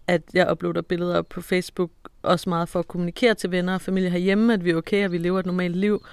at 0.08 0.22
jeg 0.34 0.52
uploader 0.52 0.82
billeder 0.82 1.22
på 1.22 1.42
Facebook, 1.42 1.92
også 2.22 2.50
meget 2.50 2.70
for 2.70 2.80
at 2.80 2.88
kommunikere 2.88 3.34
til 3.34 3.52
venner 3.52 3.74
og 3.74 3.82
familie 3.82 4.10
herhjemme, 4.10 4.54
at 4.54 4.66
vi 4.66 4.72
er 4.72 4.76
okay, 4.76 5.04
at 5.04 5.12
vi 5.12 5.18
lever 5.18 5.40
et 5.40 5.46
normalt 5.46 5.76
liv. 5.76 6.06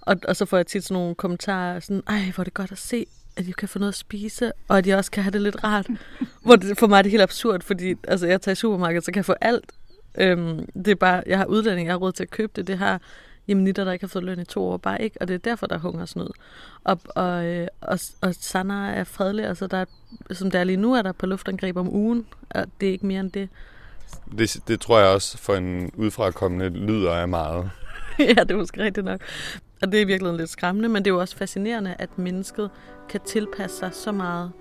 Og, 0.00 0.16
og 0.28 0.36
så 0.36 0.44
får 0.44 0.56
jeg 0.56 0.66
tit 0.66 0.84
sådan 0.84 0.94
nogle 0.94 1.14
kommentarer, 1.14 1.80
sådan, 1.80 2.02
ej, 2.06 2.32
hvor 2.34 2.42
er 2.42 2.44
det 2.44 2.54
godt 2.54 2.72
at 2.72 2.78
se, 2.78 3.06
at 3.36 3.46
jeg 3.46 3.54
kan 3.54 3.68
få 3.68 3.78
noget 3.78 3.92
at 3.92 3.98
spise, 3.98 4.52
og 4.68 4.78
at 4.78 4.86
jeg 4.86 4.96
også 4.96 5.10
kan 5.10 5.22
have 5.22 5.30
det 5.30 5.40
lidt 5.40 5.64
rart. 5.64 5.86
hvor 6.44 6.56
det, 6.56 6.78
for 6.78 6.86
mig 6.86 6.98
er 6.98 7.02
det 7.02 7.10
helt 7.10 7.22
absurd, 7.22 7.62
fordi 7.62 7.94
altså, 8.08 8.26
jeg 8.26 8.40
tager 8.40 8.52
i 8.52 8.56
supermarkedet, 8.56 9.04
så 9.04 9.12
kan 9.12 9.18
jeg 9.18 9.24
få 9.24 9.34
alt. 9.40 9.72
Øhm, 10.18 10.68
det 10.72 10.88
er 10.88 10.94
bare, 10.94 11.22
jeg 11.26 11.38
har 11.38 11.44
udlænding, 11.44 11.86
jeg 11.86 11.92
har 11.92 11.98
råd 11.98 12.12
til 12.12 12.22
at 12.22 12.30
købe 12.30 12.52
det. 12.56 12.66
Det 12.66 12.78
har 12.78 13.00
jemenitter, 13.48 13.84
der 13.84 13.92
ikke 13.92 14.02
har 14.02 14.08
fået 14.08 14.24
løn 14.24 14.40
i 14.40 14.44
to 14.44 14.64
år, 14.64 14.76
bare 14.76 15.02
ikke. 15.02 15.16
Og 15.20 15.28
det 15.28 15.34
er 15.34 15.38
derfor, 15.38 15.66
der 15.66 15.74
er 15.74 15.78
hungersnød. 15.78 16.30
Og, 16.84 17.00
og, 17.06 17.44
øh, 17.44 17.68
og, 17.80 17.98
og 18.20 18.34
Sanna 18.34 18.94
er 18.94 19.04
fredelig. 19.04 19.44
Altså, 19.44 19.66
der 19.66 19.76
er, 19.76 19.84
som 20.32 20.50
det 20.50 20.60
er 20.60 20.64
lige 20.64 20.76
nu, 20.76 20.94
er 20.94 21.02
der 21.02 21.12
på 21.12 21.26
luftangreb 21.26 21.76
om 21.76 21.94
ugen. 21.94 22.26
Og 22.50 22.66
det 22.80 22.88
er 22.88 22.92
ikke 22.92 23.06
mere 23.06 23.20
end 23.20 23.32
det. 23.32 23.48
Det, 24.38 24.56
det 24.68 24.80
tror 24.80 24.98
jeg 24.98 25.08
også 25.08 25.38
for 25.38 25.54
en 25.54 25.90
udfrakommende 25.94 26.68
lyder 26.68 27.12
af 27.12 27.28
meget. 27.28 27.70
ja, 28.18 28.24
det 28.24 28.50
er 28.50 28.56
måske 28.56 28.82
rigtigt 28.82 29.06
nok. 29.06 29.20
Og 29.82 29.92
det 29.92 30.02
er 30.02 30.06
virkelig 30.06 30.34
lidt 30.34 30.50
skræmmende, 30.50 30.88
men 30.88 31.04
det 31.04 31.10
er 31.10 31.14
jo 31.14 31.20
også 31.20 31.36
fascinerende, 31.36 31.94
at 31.98 32.18
mennesket 32.18 32.70
kan 33.08 33.20
tilpasse 33.26 33.76
sig 33.76 33.90
så 33.92 34.12
meget 34.12 34.52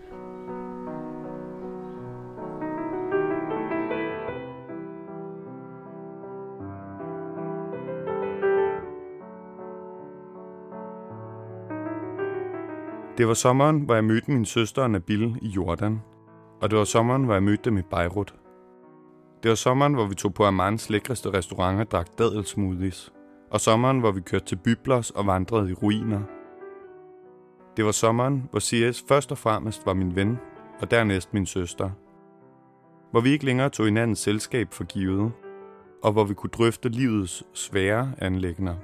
Det 13.17 13.27
var 13.27 13.33
sommeren, 13.33 13.79
hvor 13.79 13.93
jeg 13.93 14.03
mødte 14.03 14.31
min 14.31 14.45
søster 14.45 14.81
og 14.81 14.91
Nabil 14.91 15.39
i 15.41 15.47
Jordan. 15.47 16.01
Og 16.61 16.69
det 16.69 16.77
var 16.77 16.83
sommeren, 16.83 17.23
hvor 17.23 17.33
jeg 17.33 17.43
mødte 17.43 17.63
dem 17.63 17.77
i 17.77 17.81
Beirut. 17.81 18.35
Det 19.43 19.49
var 19.49 19.55
sommeren, 19.55 19.93
hvor 19.93 20.05
vi 20.05 20.15
tog 20.15 20.33
på 20.33 20.45
Amans 20.45 20.89
lækreste 20.89 21.33
restaurant 21.33 21.79
og 21.79 21.91
drak 21.91 22.07
dadelsmoothies. 22.17 23.13
Og 23.51 23.61
sommeren, 23.61 23.99
hvor 23.99 24.11
vi 24.11 24.21
kørte 24.21 24.45
til 24.45 24.55
Byblos 24.55 25.11
og 25.11 25.27
vandrede 25.27 25.69
i 25.69 25.73
ruiner. 25.73 26.21
Det 27.77 27.85
var 27.85 27.91
sommeren, 27.91 28.47
hvor 28.51 28.59
CS 28.59 29.05
først 29.07 29.31
og 29.31 29.37
fremmest 29.37 29.85
var 29.85 29.93
min 29.93 30.15
ven, 30.15 30.37
og 30.79 30.91
dernæst 30.91 31.33
min 31.33 31.45
søster. 31.45 31.89
Hvor 33.11 33.21
vi 33.21 33.29
ikke 33.29 33.45
længere 33.45 33.69
tog 33.69 33.85
hinandens 33.85 34.19
selskab 34.19 34.73
for 34.73 34.83
givet, 34.83 35.31
og 36.03 36.11
hvor 36.11 36.23
vi 36.23 36.33
kunne 36.33 36.49
drøfte 36.49 36.89
livets 36.89 37.43
svære 37.53 38.11
anlægner. 38.17 38.75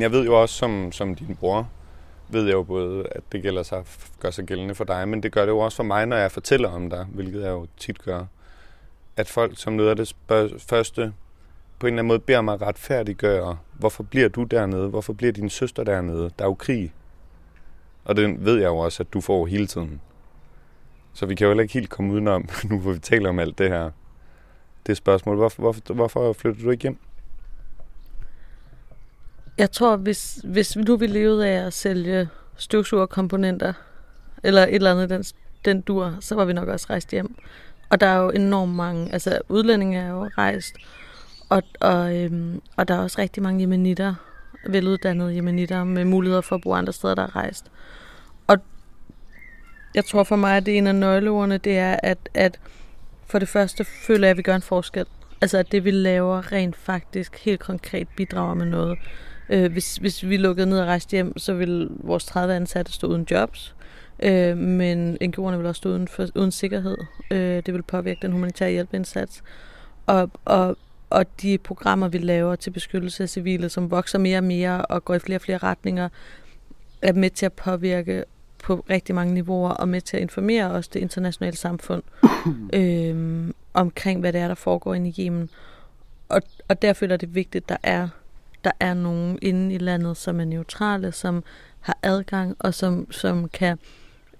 Men 0.00 0.02
jeg 0.02 0.12
ved 0.12 0.24
jo 0.24 0.40
også, 0.42 0.54
som, 0.54 0.92
som 0.92 1.14
din 1.14 1.36
bror, 1.40 1.68
ved 2.28 2.44
jeg 2.44 2.52
jo 2.52 2.62
både, 2.62 3.06
at 3.10 3.22
det 3.32 3.42
gælder 3.42 3.62
sig, 3.62 3.84
gør 4.20 4.30
sig 4.30 4.44
gældende 4.44 4.74
for 4.74 4.84
dig, 4.84 5.08
men 5.08 5.22
det 5.22 5.32
gør 5.32 5.40
det 5.40 5.48
jo 5.48 5.58
også 5.58 5.76
for 5.76 5.82
mig, 5.82 6.06
når 6.06 6.16
jeg 6.16 6.32
fortæller 6.32 6.68
om 6.68 6.90
dig, 6.90 7.06
hvilket 7.14 7.42
jeg 7.42 7.50
jo 7.50 7.66
tit 7.76 8.02
gør. 8.02 8.24
At 9.16 9.28
folk 9.28 9.58
som 9.58 9.72
noget 9.72 9.90
af 9.90 9.96
det 9.96 10.08
spørg- 10.08 10.60
første 10.68 11.12
på 11.78 11.86
en 11.86 11.92
eller 11.92 11.98
anden 11.98 12.08
måde 12.08 12.18
beder 12.18 12.40
mig 12.40 12.62
retfærdiggøre, 12.62 13.58
hvorfor 13.72 14.02
bliver 14.02 14.28
du 14.28 14.42
dernede? 14.42 14.88
Hvorfor 14.88 15.12
bliver 15.12 15.32
din 15.32 15.50
søster 15.50 15.84
dernede? 15.84 16.30
Der 16.38 16.44
er 16.44 16.48
jo 16.48 16.54
krig. 16.54 16.92
Og 18.04 18.16
det 18.16 18.44
ved 18.44 18.56
jeg 18.56 18.68
jo 18.68 18.76
også, 18.78 19.02
at 19.02 19.12
du 19.12 19.20
får 19.20 19.46
hele 19.46 19.66
tiden. 19.66 20.00
Så 21.12 21.26
vi 21.26 21.34
kan 21.34 21.44
jo 21.44 21.50
heller 21.50 21.62
ikke 21.62 21.74
helt 21.74 21.90
komme 21.90 22.12
udenom, 22.12 22.48
nu 22.70 22.78
hvor 22.78 22.92
vi 22.92 22.98
taler 22.98 23.28
om 23.28 23.38
alt 23.38 23.58
det 23.58 23.70
her. 23.70 23.90
Det 24.86 24.96
spørgsmål, 24.96 25.36
hvorfor, 25.36 25.62
hvorfor, 25.62 25.94
hvorfor 25.94 26.32
flytter 26.32 26.62
du 26.62 26.70
ikke 26.70 26.82
hjem? 26.82 26.98
Jeg 29.60 29.70
tror, 29.70 29.96
hvis, 29.96 30.40
hvis 30.44 30.76
nu 30.76 30.96
vi 30.96 31.06
levede 31.06 31.48
af 31.48 31.66
at 31.66 31.72
sælge 31.72 32.28
støvsugerkomponenter, 32.56 33.72
eller 34.42 34.62
et 34.62 34.74
eller 34.74 34.90
andet 34.90 35.10
den, 35.10 35.24
den 35.64 35.80
dur, 35.80 36.16
så 36.20 36.34
var 36.34 36.44
vi 36.44 36.52
nok 36.52 36.68
også 36.68 36.86
rejst 36.90 37.10
hjem. 37.10 37.34
Og 37.90 38.00
der 38.00 38.06
er 38.06 38.16
jo 38.16 38.30
enormt 38.30 38.74
mange, 38.74 39.12
altså 39.12 39.38
udlændinge 39.48 39.98
er 39.98 40.08
jo 40.08 40.30
rejst, 40.38 40.74
og, 41.48 41.62
og, 41.80 42.16
øhm, 42.16 42.62
og 42.76 42.88
der 42.88 42.94
er 42.94 42.98
også 42.98 43.20
rigtig 43.20 43.42
mange 43.42 43.60
jemenitter, 43.60 44.14
veluddannede 44.68 45.34
jemenitter, 45.34 45.84
med 45.84 46.04
muligheder 46.04 46.40
for 46.40 46.56
at 46.56 46.62
bo 46.62 46.74
andre 46.74 46.92
steder, 46.92 47.14
der 47.14 47.22
er 47.22 47.36
rejst. 47.36 47.70
Og 48.46 48.58
jeg 49.94 50.04
tror 50.04 50.24
for 50.24 50.36
mig, 50.36 50.56
at 50.56 50.66
det 50.66 50.74
er 50.74 50.78
en 50.78 50.86
af 50.86 50.94
nøgleordene, 50.94 51.58
det 51.58 51.78
er, 51.78 51.96
at, 52.02 52.18
at 52.34 52.60
for 53.26 53.38
det 53.38 53.48
første 53.48 53.84
føler 53.84 54.26
jeg, 54.26 54.30
at 54.30 54.36
vi 54.36 54.42
gør 54.42 54.54
en 54.54 54.62
forskel. 54.62 55.06
Altså 55.40 55.58
at 55.58 55.72
det 55.72 55.84
vi 55.84 55.90
laver 55.90 56.52
rent 56.52 56.76
faktisk 56.76 57.44
helt 57.44 57.60
konkret 57.60 58.08
bidrager 58.16 58.54
med 58.54 58.66
noget. 58.66 58.98
Øh, 59.50 59.72
hvis, 59.72 59.96
hvis 59.96 60.28
vi 60.28 60.36
lukkede 60.36 60.66
ned 60.66 60.80
og 60.80 60.86
rejste 60.86 61.10
hjem, 61.10 61.38
så 61.38 61.54
ville 61.54 61.88
vores 61.90 62.24
30 62.24 62.54
ansatte 62.54 62.92
stå 62.92 63.06
uden 63.06 63.26
jobs. 63.30 63.74
Øh, 64.22 64.56
men 64.56 65.18
NGO'erne 65.24 65.56
vil 65.56 65.66
også 65.66 65.78
stå 65.78 65.88
uden, 65.88 66.08
for, 66.08 66.26
uden 66.34 66.50
sikkerhed. 66.50 66.96
Øh, 67.30 67.62
det 67.66 67.74
vil 67.74 67.82
påvirke 67.82 68.18
den 68.22 68.32
humanitære 68.32 68.70
hjælpeindsats. 68.70 69.42
Og, 70.06 70.30
og, 70.44 70.76
og 71.10 71.26
de 71.42 71.58
programmer, 71.58 72.08
vi 72.08 72.18
laver 72.18 72.56
til 72.56 72.70
beskyttelse 72.70 73.22
af 73.22 73.28
civile, 73.28 73.68
som 73.68 73.90
vokser 73.90 74.18
mere 74.18 74.38
og 74.38 74.44
mere 74.44 74.84
og 74.86 75.04
går 75.04 75.14
i 75.14 75.18
flere 75.18 75.36
og 75.36 75.42
flere 75.42 75.58
retninger, 75.58 76.08
er 77.02 77.12
med 77.12 77.30
til 77.30 77.46
at 77.46 77.52
påvirke 77.52 78.24
på 78.62 78.84
rigtig 78.90 79.14
mange 79.14 79.34
niveauer 79.34 79.70
og 79.70 79.88
med 79.88 80.00
til 80.00 80.16
at 80.16 80.22
informere 80.22 80.70
os 80.70 80.88
det 80.88 81.00
internationale 81.00 81.56
samfund 81.56 82.02
øh, 82.72 83.48
omkring, 83.74 84.20
hvad 84.20 84.32
det 84.32 84.40
er, 84.40 84.48
der 84.48 84.54
foregår 84.54 84.94
inde 84.94 85.08
i 85.08 85.24
Yemen. 85.24 85.50
Og, 86.28 86.42
og 86.68 86.82
der 86.82 86.92
føler 86.92 87.16
det 87.16 87.34
vigtigt, 87.34 87.64
at 87.64 87.68
der 87.68 87.76
er, 87.82 88.08
der 88.64 88.72
er 88.80 88.94
nogen 88.94 89.38
inde 89.42 89.74
i 89.74 89.78
landet, 89.78 90.16
som 90.16 90.40
er 90.40 90.44
neutrale, 90.44 91.12
som 91.12 91.44
har 91.80 91.98
adgang 92.02 92.56
og 92.58 92.74
som, 92.74 93.12
som 93.12 93.48
kan 93.48 93.78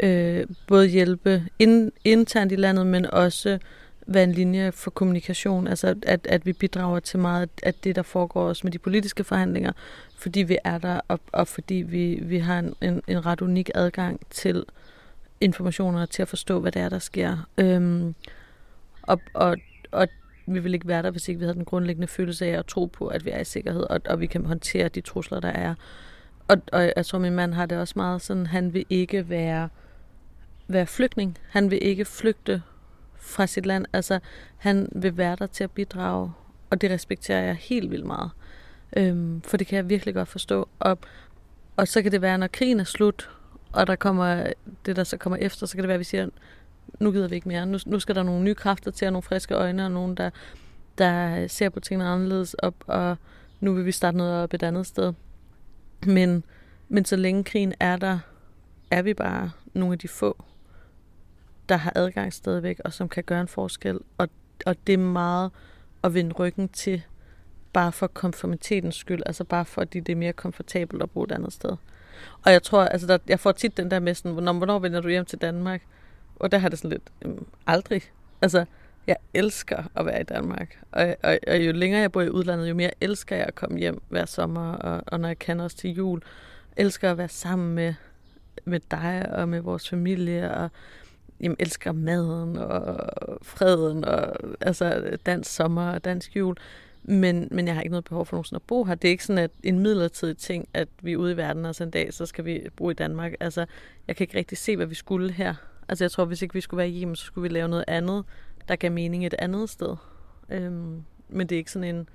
øh, 0.01 0.47
både 0.67 0.89
hjælpe 0.89 1.45
in, 1.59 1.93
internt 2.05 2.53
i 2.53 2.57
landet, 2.57 2.87
men 2.87 3.07
også 3.07 3.59
være 4.07 4.25
en 4.25 4.33
linje 4.33 4.73
for 4.73 4.91
kommunikation. 4.91 5.67
Altså 5.67 5.95
at, 6.03 6.27
at 6.27 6.47
vi 6.47 6.53
bidrager 6.53 7.01
til 7.01 7.19
meget 7.19 7.49
af 7.63 7.75
det, 7.75 7.97
der 7.97 8.03
foregår 8.03 8.49
også 8.49 8.61
med 8.65 8.73
de 8.73 8.79
politiske 8.79 9.25
forhandlinger, 9.25 9.73
fordi 10.19 10.41
vi 10.41 10.59
er 10.65 10.79
der, 10.79 11.01
og, 11.09 11.21
og 11.33 11.49
fordi 11.49 11.75
vi, 11.75 12.19
vi 12.23 12.39
har 12.39 12.59
en, 12.59 12.75
en, 12.81 13.03
en 13.07 13.27
ret 13.27 13.41
unik 13.41 13.71
adgang 13.75 14.21
til 14.31 14.65
informationer, 15.41 16.07
til 16.07 16.23
at 16.23 16.29
forstå, 16.29 16.61
hvad 16.61 16.73
det 16.73 16.83
er, 16.83 16.89
der 16.89 16.99
sker. 16.99 17.49
Øhm, 17.59 18.15
og, 19.03 19.21
og, 19.35 19.57
og 19.91 20.09
vi 20.47 20.59
vil 20.59 20.75
ikke 20.75 20.89
være 20.89 21.03
der, 21.03 21.11
hvis 21.11 21.29
ikke 21.29 21.39
vi 21.39 21.45
havde 21.45 21.57
den 21.57 21.65
grundlæggende 21.65 22.07
følelse 22.07 22.47
af 22.47 22.59
at 22.59 22.67
tro 22.67 22.87
på, 22.87 23.07
at 23.07 23.25
vi 23.25 23.31
er 23.31 23.41
i 23.41 23.45
sikkerhed, 23.45 23.83
og, 23.83 24.01
og 24.09 24.21
vi 24.21 24.27
kan 24.27 24.47
håndtere 24.47 24.89
de 24.89 25.01
trusler, 25.01 25.41
der 25.41 25.49
er. 25.49 25.75
Og, 26.49 26.57
og 26.73 26.93
jeg 26.97 27.07
tror, 27.07 27.19
min 27.19 27.33
mand 27.33 27.55
har 27.55 27.67
det 27.67 27.79
også 27.79 27.95
meget 27.97 28.23
sådan, 28.23 28.47
han 28.47 28.75
vil 28.75 28.87
ikke 28.91 29.29
være, 29.29 29.69
være 30.69 30.87
flygtning. 30.87 31.39
Han 31.49 31.71
vil 31.71 31.79
ikke 31.83 32.05
flygte 32.05 32.63
fra 33.17 33.47
sit 33.47 33.67
land. 33.67 33.87
Altså, 33.93 34.19
han 34.57 34.89
vil 34.93 35.17
være 35.17 35.37
der 35.37 35.47
til 35.47 35.65
at 35.65 35.71
bidrage, 35.71 36.33
og 36.71 36.81
det 36.81 36.91
respekterer 36.91 37.43
jeg 37.43 37.55
helt 37.55 37.91
vildt 37.91 38.07
meget. 38.07 38.31
Øhm, 38.97 39.43
for 39.43 39.57
det 39.57 39.67
kan 39.67 39.77
jeg 39.77 39.89
virkelig 39.89 40.15
godt 40.15 40.29
forstå. 40.29 40.69
Og, 40.79 40.99
og 41.77 41.89
så 41.89 42.03
kan 42.03 42.13
det 42.13 42.23
være, 42.23 42.39
når 42.39 42.47
krigen 42.47 42.81
er 42.81 42.85
slut, 42.85 43.31
og 43.73 43.87
der 43.87 43.97
kommer 43.97 44.47
det, 44.87 44.97
der 44.97 45.05
så 45.05 45.17
kommer 45.17 45.37
efter, 45.37 45.67
så 45.67 45.75
kan 45.75 45.83
det 45.83 45.89
være, 45.89 45.95
at 45.95 46.01
vi 46.01 46.05
siger, 46.05 46.29
nu 47.01 47.13
gider 47.13 47.29
vi 47.29 47.35
ikke 47.35 47.49
mere. 47.49 47.67
Nu, 47.67 47.79
nu 47.87 48.01
skal 48.01 48.15
der 48.15 48.23
nogle 48.23 48.45
nye 48.45 48.55
kræfter 48.55 48.91
til, 48.91 49.07
og 49.07 49.13
nogle 49.13 49.23
friske 49.23 49.55
øjne, 49.55 49.85
og 49.85 49.91
nogen, 49.91 50.15
der, 50.15 50.31
der 50.99 51.47
ser 51.47 51.69
på 51.69 51.81
tingene 51.81 52.11
anderledes, 52.11 52.55
op, 52.55 52.75
og 52.87 53.17
nu 53.61 53.75
vil 53.75 53.87
vi 53.87 53.93
starte 53.93 54.17
noget 54.17 54.43
op 54.43 54.55
et 54.55 54.63
andet 54.63 54.87
sted. 54.87 55.13
Men, 56.07 56.45
men 56.89 57.05
så 57.05 57.17
længe 57.17 57.45
krigen 57.45 57.75
er 57.81 57.97
der, 57.97 58.19
er 58.91 59.03
vi 59.03 59.15
bare 59.15 59.51
nogle 59.75 59.93
af 59.93 59.99
de 59.99 60.09
få, 60.09 60.45
der 61.69 61.77
har 61.77 61.93
adgang 61.95 62.33
stadigvæk, 62.33 62.81
og 62.85 62.93
som 62.93 63.09
kan 63.09 63.25
gøre 63.25 63.41
en 63.41 63.49
forskel. 63.49 63.99
Og, 64.19 64.29
og 64.67 64.77
det 64.87 64.93
er 64.93 64.99
meget 64.99 65.51
at 66.05 66.15
vende 66.15 66.33
ryggen 66.33 66.69
til, 66.69 67.03
bare 67.73 67.93
for 67.93 68.07
konformitetens 68.07 68.95
skyld, 68.97 69.23
altså 69.27 69.45
bare 69.45 69.65
fordi 69.65 70.01
det 70.01 70.13
er 70.13 70.17
mere 70.17 70.33
komfortabelt 70.33 71.03
at 71.03 71.11
bo 71.11 71.23
et 71.23 71.33
andet 71.33 71.53
sted. 71.53 71.77
Og 72.45 72.53
jeg 72.53 72.63
tror, 72.63 72.85
altså 72.85 73.07
der, 73.07 73.19
jeg 73.29 73.41
får 73.41 73.53
tit 73.53 73.77
den 73.77 73.91
der 73.91 73.99
med 73.99 74.15
sådan, 74.15 74.33
hvornår, 74.33 74.53
hvornår 74.53 74.79
vender 74.79 75.01
du 75.01 75.09
hjem 75.09 75.25
til 75.25 75.39
Danmark? 75.39 75.83
Og 76.41 76.53
der 76.53 76.59
har 76.59 76.69
det 76.69 76.79
sådan 76.79 76.91
lidt, 76.91 77.03
øhm, 77.23 77.47
aldrig. 77.67 78.03
Altså, 78.43 78.65
jeg 79.07 79.17
elsker 79.35 79.83
at 79.97 80.07
være 80.07 80.21
i 80.21 80.25
Danmark. 80.25 80.79
Og, 80.93 81.17
og, 81.23 81.39
og 81.47 81.59
jo 81.67 81.73
længere 81.73 82.01
jeg 82.01 82.13
bor 82.13 82.23
i 82.23 82.29
udlandet, 82.29 82.69
jo 82.69 82.75
mere 82.75 82.91
elsker 83.01 83.37
jeg 83.37 83.45
at 83.47 83.55
komme 83.55 83.79
hjem 83.79 84.03
hver 84.09 84.25
sommer, 84.25 84.73
og, 84.73 85.03
og 85.07 85.21
når 85.21 85.29
jeg 85.29 85.39
kan 85.39 85.61
også 85.61 85.77
til 85.77 85.91
jul. 85.91 86.23
Elsker 86.77 87.11
at 87.11 87.19
være 87.19 87.29
sammen 87.29 87.75
med, 87.75 87.95
med 88.65 88.81
dig 88.91 89.29
og 89.33 89.49
med 89.49 89.61
vores 89.61 89.89
familie, 89.89 90.55
og 90.55 90.71
jamen, 91.41 91.57
elsker 91.59 91.93
maden 91.93 92.57
og 92.57 92.97
freden, 93.43 94.05
og 94.05 94.37
altså 94.61 95.17
dansk 95.27 95.51
sommer 95.51 95.91
og 95.91 96.05
dansk 96.05 96.37
jul. 96.37 96.57
Men, 97.03 97.49
men 97.51 97.67
jeg 97.67 97.75
har 97.75 97.83
ikke 97.83 97.91
noget 97.91 98.05
behov 98.05 98.27
for 98.27 98.37
nogensinde 98.37 98.57
at 98.57 98.67
bo 98.67 98.85
her. 98.85 98.95
Det 98.95 99.09
er 99.09 99.13
ikke 99.13 99.25
sådan 99.25 99.45
at 99.45 99.51
en 99.63 99.79
midlertidig 99.79 100.37
ting, 100.37 100.69
at 100.75 100.89
vi 101.03 101.13
er 101.13 101.17
ude 101.17 101.33
i 101.33 101.37
verden, 101.37 101.65
og 101.65 101.75
så 101.75 101.85
en 101.85 101.91
dag, 101.91 102.15
så 102.15 102.27
skal 102.27 102.45
vi 102.45 102.69
bo 102.77 102.91
i 102.91 102.95
Danmark. 102.95 103.33
Altså, 103.41 103.67
jeg 104.09 104.17
kan 104.17 104.25
ikke 104.25 104.39
rigtig 104.39 104.59
se, 104.59 104.77
hvad 104.77 104.87
vi 104.87 104.95
skulle 104.95 105.33
her. 105.33 105.55
Altså, 105.91 106.05
jeg 106.05 106.11
tror, 106.11 106.25
hvis 106.25 106.43
ikke 106.43 106.55
vi 106.55 106.61
skulle 106.61 106.79
være 106.79 106.89
hjemme, 106.89 107.17
så 107.17 107.25
skulle 107.25 107.43
vi 107.43 107.55
lave 107.55 107.69
noget 107.69 107.85
andet, 107.89 108.25
der 108.69 108.77
gav 108.77 108.93
mening 108.93 109.27
et 109.27 109.35
andet 109.39 109.71
sted. 109.71 109.97
Øhm, 110.49 111.05
men 111.29 111.47
det 111.47 111.53
er 111.53 111.59
ikke 111.59 111.71
sådan 111.71 111.97
en, 111.97 112.09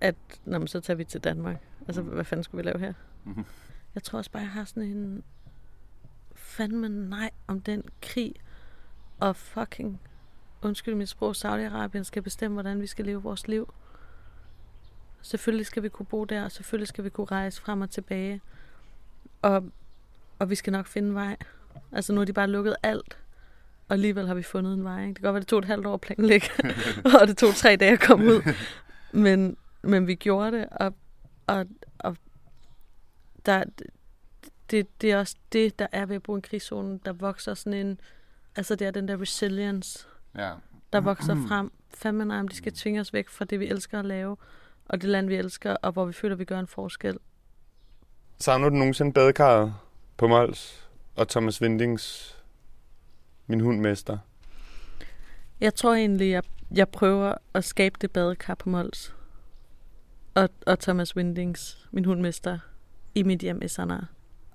at 0.00 0.16
når 0.44 0.58
man 0.58 0.68
så 0.68 0.80
tager 0.80 0.96
vi 0.96 1.04
til 1.04 1.20
Danmark. 1.20 1.56
Altså, 1.86 2.02
hvad 2.02 2.24
fanden 2.24 2.44
skulle 2.44 2.62
vi 2.62 2.68
lave 2.68 2.78
her? 2.78 2.92
Mm-hmm. 3.24 3.44
Jeg 3.94 4.02
tror 4.02 4.18
også 4.18 4.30
bare, 4.30 4.42
jeg 4.42 4.50
har 4.50 4.64
sådan 4.64 4.82
en 4.82 5.22
fandme 6.34 6.88
nej 6.88 7.30
om 7.46 7.60
den 7.60 7.82
krig, 8.02 8.34
og 9.20 9.36
fucking, 9.36 10.00
undskyld 10.62 10.94
mit 10.94 11.08
sprog, 11.08 11.34
Saudi-Arabien 11.36 12.02
skal 12.02 12.22
bestemme, 12.22 12.54
hvordan 12.54 12.80
vi 12.80 12.86
skal 12.86 13.04
leve 13.04 13.22
vores 13.22 13.48
liv. 13.48 13.74
Selvfølgelig 15.22 15.66
skal 15.66 15.82
vi 15.82 15.88
kunne 15.88 16.06
bo 16.06 16.24
der, 16.24 16.44
og 16.44 16.52
selvfølgelig 16.52 16.88
skal 16.88 17.04
vi 17.04 17.10
kunne 17.10 17.26
rejse 17.26 17.60
frem 17.60 17.80
og 17.80 17.90
tilbage. 17.90 18.40
Og, 19.42 19.64
og 20.38 20.50
vi 20.50 20.54
skal 20.54 20.72
nok 20.72 20.86
finde 20.86 21.14
vej. 21.14 21.36
Altså 21.92 22.12
nu 22.12 22.20
har 22.20 22.24
de 22.24 22.32
bare 22.32 22.46
lukket 22.46 22.76
alt, 22.82 23.18
og 23.88 23.94
alligevel 23.94 24.26
har 24.26 24.34
vi 24.34 24.42
fundet 24.42 24.74
en 24.74 24.84
vej. 24.84 25.00
Ikke? 25.00 25.08
Det 25.08 25.16
kan 25.16 25.24
godt 25.24 25.34
være, 25.34 25.40
det 25.40 25.48
tog 25.48 25.58
et 25.58 25.64
halvt 25.64 25.86
år 25.86 25.94
at 25.94 26.00
planlægge, 26.00 26.46
og 27.20 27.28
det 27.28 27.38
tog 27.38 27.54
tre 27.54 27.76
dage 27.76 27.92
at 27.92 28.00
komme 28.00 28.24
ud. 28.24 28.54
Men, 29.12 29.56
men 29.82 30.06
vi 30.06 30.14
gjorde 30.14 30.58
det, 30.58 30.68
og, 30.70 30.94
og, 31.46 31.66
og 31.98 32.16
der, 33.46 33.64
det, 34.70 35.00
det 35.00 35.12
er 35.12 35.18
også 35.18 35.36
det, 35.52 35.78
der 35.78 35.86
er 35.92 36.06
ved 36.06 36.16
at 36.16 36.22
bo 36.22 36.34
i 36.34 36.36
en 36.36 36.42
krigszone. 36.42 37.00
Der 37.04 37.12
vokser 37.12 37.54
sådan 37.54 37.86
en, 37.86 38.00
altså 38.56 38.74
det 38.74 38.86
er 38.86 38.90
den 38.90 39.08
der 39.08 39.20
resilience, 39.20 40.06
ja. 40.36 40.52
der 40.92 41.00
vokser 41.00 41.36
frem. 41.48 41.72
Fandme 41.94 42.24
nej, 42.24 42.42
de 42.42 42.56
skal 42.56 42.72
tvinge 42.72 43.00
os 43.00 43.12
væk 43.12 43.28
fra 43.28 43.44
det, 43.44 43.60
vi 43.60 43.66
elsker 43.66 43.98
at 43.98 44.04
lave, 44.04 44.36
og 44.84 45.02
det 45.02 45.10
land, 45.10 45.28
vi 45.28 45.34
elsker, 45.34 45.76
og 45.76 45.92
hvor 45.92 46.04
vi 46.04 46.12
føler, 46.12 46.36
vi 46.36 46.44
gør 46.44 46.60
en 46.60 46.66
forskel. 46.66 47.18
Savner 48.38 48.68
du 48.68 48.74
nogensinde 48.74 49.12
badekarret 49.12 49.74
på 50.16 50.28
Mols 50.28 50.89
og 51.20 51.28
Thomas 51.28 51.60
Vindings 51.60 52.36
Min 53.46 53.60
hundmester? 53.60 54.18
Jeg 55.60 55.74
tror 55.74 55.94
egentlig, 55.94 56.30
jeg, 56.30 56.42
jeg 56.74 56.88
prøver 56.88 57.34
at 57.54 57.64
skabe 57.64 57.98
det 58.00 58.10
badekar 58.10 58.54
på 58.54 58.68
Mols. 58.68 59.14
Og, 60.34 60.48
og 60.66 60.78
Thomas 60.78 61.16
Windings, 61.16 61.88
min 61.90 62.04
hundmester, 62.04 62.58
i 63.14 63.22
mit 63.22 63.40
hjem 63.40 63.62
i 63.62 63.68
Sanaa. 63.68 64.00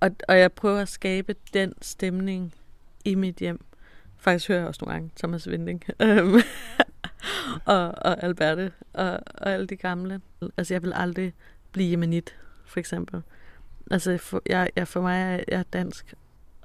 Og, 0.00 0.10
og 0.28 0.38
jeg 0.38 0.52
prøver 0.52 0.80
at 0.80 0.88
skabe 0.88 1.34
den 1.54 1.72
stemning 1.82 2.54
i 3.04 3.14
mit 3.14 3.36
hjem. 3.36 3.64
Faktisk 4.16 4.48
hører 4.48 4.58
jeg 4.58 4.68
også 4.68 4.84
nogle 4.84 4.94
gange 4.94 5.10
Thomas 5.16 5.48
Winding. 5.48 5.84
Øhm, 6.02 6.40
og, 7.64 7.84
og 7.86 8.24
Alberte 8.24 8.72
og, 8.92 9.10
og 9.10 9.52
alle 9.52 9.66
de 9.66 9.76
gamle. 9.76 10.20
Altså, 10.56 10.74
jeg 10.74 10.82
vil 10.82 10.92
aldrig 10.96 11.34
blive 11.72 11.90
jemenit, 11.90 12.36
for 12.64 12.80
eksempel. 12.80 13.22
Altså, 13.90 14.18
for, 14.18 14.42
jeg, 14.46 14.70
jeg, 14.76 14.88
for 14.88 15.00
mig 15.00 15.22
er 15.22 15.44
jeg 15.48 15.64
dansk, 15.72 16.14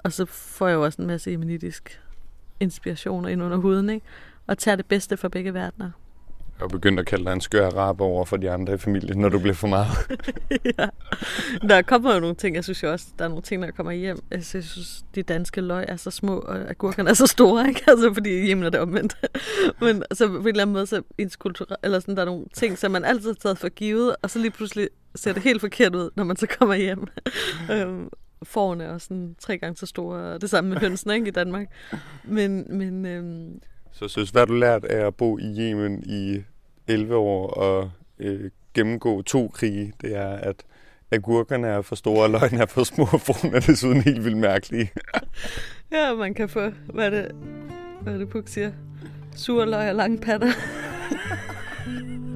og 0.03 0.13
så 0.13 0.25
får 0.25 0.67
jeg 0.67 0.75
jo 0.75 0.83
også 0.83 1.01
en 1.01 1.07
masse 1.07 1.31
jemenitisk 1.31 2.01
inspiration 2.59 3.29
ind 3.29 3.43
under 3.43 3.57
huden, 3.57 3.89
ikke? 3.89 4.05
Og 4.47 4.57
tager 4.57 4.75
det 4.75 4.85
bedste 4.85 5.17
fra 5.17 5.27
begge 5.27 5.53
verdener 5.53 5.91
og 6.61 6.69
begyndt 6.69 6.99
at 6.99 7.05
kalde 7.05 7.25
dig 7.25 7.33
en 7.33 7.41
skør 7.41 7.67
araber 7.67 8.05
over 8.05 8.25
for 8.25 8.37
de 8.37 8.51
andre 8.51 8.73
i 8.73 8.77
familien, 8.77 9.17
når 9.17 9.29
du 9.29 9.39
bliver 9.39 9.53
for 9.53 9.67
meget. 9.67 9.89
ja. 10.79 10.87
Der 11.67 11.81
kommer 11.81 12.13
jo 12.13 12.19
nogle 12.19 12.35
ting, 12.35 12.55
jeg 12.55 12.63
synes 12.63 12.83
jo 12.83 12.91
også, 12.91 13.05
der 13.19 13.25
er 13.25 13.29
nogle 13.29 13.41
ting, 13.41 13.63
der 13.63 13.71
kommer 13.71 13.91
hjem. 13.91 14.19
Jeg 14.31 14.45
synes, 14.45 15.03
de 15.15 15.23
danske 15.23 15.61
løg 15.61 15.85
er 15.87 15.95
så 15.95 16.11
små, 16.11 16.39
og 16.39 16.69
agurkerne 16.69 17.09
er 17.09 17.13
så 17.13 17.27
store, 17.27 17.67
ikke? 17.69 17.83
Altså, 17.87 18.13
fordi 18.13 18.45
hjemme 18.45 18.65
er 18.65 18.69
det 18.69 18.79
omvendt. 18.79 19.15
Men 19.81 20.03
så 20.13 20.27
på 20.27 20.37
en 20.37 20.47
eller 20.47 20.61
anden 20.61 20.73
måde, 20.73 20.85
så 20.85 21.01
ens 21.17 21.35
kultur, 21.35 21.67
eller 21.83 21.99
sådan, 21.99 22.15
der 22.15 22.21
er 22.21 22.25
nogle 22.25 22.45
ting, 22.53 22.77
som 22.77 22.91
man 22.91 23.05
altid 23.05 23.29
har 23.29 23.33
taget 23.33 23.57
for 23.57 23.69
givet, 23.69 24.15
og 24.21 24.29
så 24.29 24.39
lige 24.39 24.51
pludselig 24.51 24.89
ser 25.15 25.33
det 25.33 25.43
helt 25.43 25.61
forkert 25.61 25.95
ud, 25.95 26.09
når 26.15 26.23
man 26.23 26.37
så 26.37 26.47
kommer 26.59 26.75
hjem. 26.75 27.07
øhm, 27.71 28.09
forerne 28.43 28.83
er 28.83 28.97
sådan 28.97 29.35
tre 29.39 29.57
gange 29.57 29.77
så 29.77 29.85
store, 29.85 30.37
det 30.37 30.49
samme 30.49 30.69
med 30.69 30.77
hønsene, 30.77 31.15
ikke, 31.15 31.27
i 31.27 31.31
Danmark. 31.31 31.67
Men, 32.23 32.77
men 32.77 33.05
øhm, 33.05 33.61
så 33.91 34.07
synes, 34.07 34.29
hvad 34.29 34.47
du 34.47 34.53
lært 34.53 34.85
af 34.85 35.07
at 35.07 35.15
bo 35.15 35.37
i 35.37 35.55
Yemen 35.59 36.03
i 36.05 36.43
11 36.87 37.15
år 37.15 37.47
og 37.47 37.91
øh, 38.19 38.51
gennemgå 38.73 39.21
to 39.21 39.47
krige, 39.47 39.93
det 40.01 40.15
er, 40.15 40.29
at 40.29 40.55
agurkerne 41.11 41.67
er 41.67 41.81
for 41.81 41.95
store, 41.95 42.23
og 42.23 42.29
løgene 42.29 42.61
er 42.61 42.65
for 42.65 42.83
små, 42.83 43.03
og 43.11 43.55
er 43.55 43.59
desuden 43.59 44.01
helt 44.01 44.25
vildt 44.25 44.37
mærkelige. 44.37 44.91
ja, 45.91 46.13
man 46.13 46.33
kan 46.33 46.49
få, 46.49 46.69
hvad 46.93 47.05
er 47.05 47.09
det, 47.09 47.31
hvad 48.01 48.13
er 48.13 48.17
det 48.17 48.29
Puk 48.29 48.47
siger? 48.47 48.71
Surløg 49.35 49.89
og 49.89 49.95
lange 49.95 50.17
patter. 50.17 50.51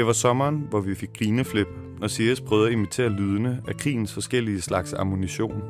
Det 0.00 0.06
var 0.06 0.12
sommeren, 0.12 0.66
hvor 0.70 0.80
vi 0.80 0.94
fik 0.94 1.18
grineflip 1.18 1.66
når 1.98 2.08
CS 2.08 2.40
prøvede 2.40 2.66
at 2.66 2.72
imitere 2.72 3.08
lydene 3.08 3.62
af 3.68 3.76
krigens 3.76 4.14
forskellige 4.14 4.60
slags 4.60 4.92
ammunition. 4.92 5.62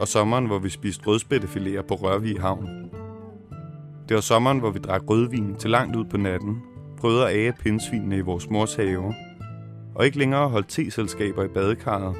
Og 0.00 0.08
sommeren, 0.08 0.46
hvor 0.46 0.58
vi 0.58 0.68
spiste 0.68 1.06
rødspættefiléer 1.06 1.82
på 1.82 1.94
Rørvig 1.94 2.40
Havn. 2.40 2.68
Det 4.08 4.14
var 4.14 4.20
sommeren, 4.20 4.58
hvor 4.58 4.70
vi 4.70 4.78
drak 4.78 5.02
rødvin 5.10 5.54
til 5.54 5.70
langt 5.70 5.96
ud 5.96 6.04
på 6.04 6.16
natten, 6.16 6.62
prøvede 6.98 7.28
at 7.28 7.36
age 7.36 7.52
pindsvinene 7.52 8.16
i 8.16 8.20
vores 8.20 8.50
mors 8.50 8.74
have, 8.74 9.14
og 9.94 10.06
ikke 10.06 10.18
længere 10.18 10.48
holdt 10.48 10.68
te-selskaber 10.68 11.44
i 11.44 11.48
badekarret, 11.48 12.16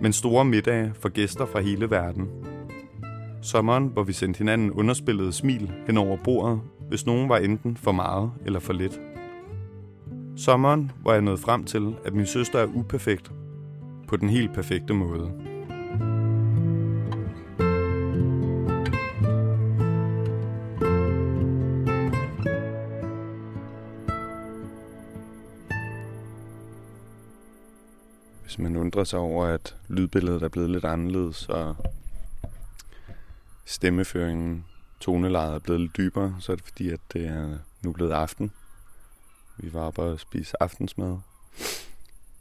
men 0.00 0.12
store 0.12 0.44
middage 0.44 0.92
for 1.00 1.08
gæster 1.08 1.46
fra 1.46 1.60
hele 1.60 1.90
verden. 1.90 2.28
Sommeren, 3.42 3.86
hvor 3.86 4.02
vi 4.02 4.12
sendte 4.12 4.38
hinanden 4.38 4.70
underspillede 4.70 5.32
smil 5.32 5.72
hen 5.86 5.98
over 5.98 6.16
bordet, 6.24 6.60
hvis 6.88 7.06
nogen 7.06 7.28
var 7.28 7.36
enten 7.36 7.76
for 7.76 7.92
meget 7.92 8.30
eller 8.46 8.60
for 8.60 8.72
lidt. 8.72 9.00
Sommeren, 10.36 10.90
hvor 11.00 11.12
jeg 11.12 11.22
nåede 11.22 11.38
frem 11.38 11.64
til, 11.64 11.96
at 12.04 12.14
min 12.14 12.26
søster 12.26 12.58
er 12.58 12.66
uperfekt 12.66 13.32
på 14.08 14.16
den 14.16 14.28
helt 14.28 14.54
perfekte 14.54 14.94
måde. 14.94 15.30
Hvis 28.42 28.58
man 28.58 28.76
undrer 28.76 29.04
sig 29.04 29.18
over, 29.18 29.46
at 29.46 29.76
lydbilledet 29.88 30.42
er 30.42 30.48
blevet 30.48 30.70
lidt 30.70 30.84
anderledes, 30.84 31.48
og 31.48 31.76
stemmeføringen, 33.64 34.64
tonelejet 35.00 35.54
er 35.54 35.58
blevet 35.58 35.80
lidt 35.80 35.96
dybere, 35.96 36.36
så 36.40 36.52
er 36.52 36.56
det 36.56 36.64
fordi, 36.64 36.90
at 36.90 37.00
det 37.12 37.26
er 37.26 37.58
nu 37.82 37.92
blevet 37.92 38.12
aften. 38.12 38.52
Vi 39.56 39.72
var 39.72 39.80
oppe 39.80 40.02
og 40.02 40.20
spise 40.20 40.62
aftensmad, 40.62 41.18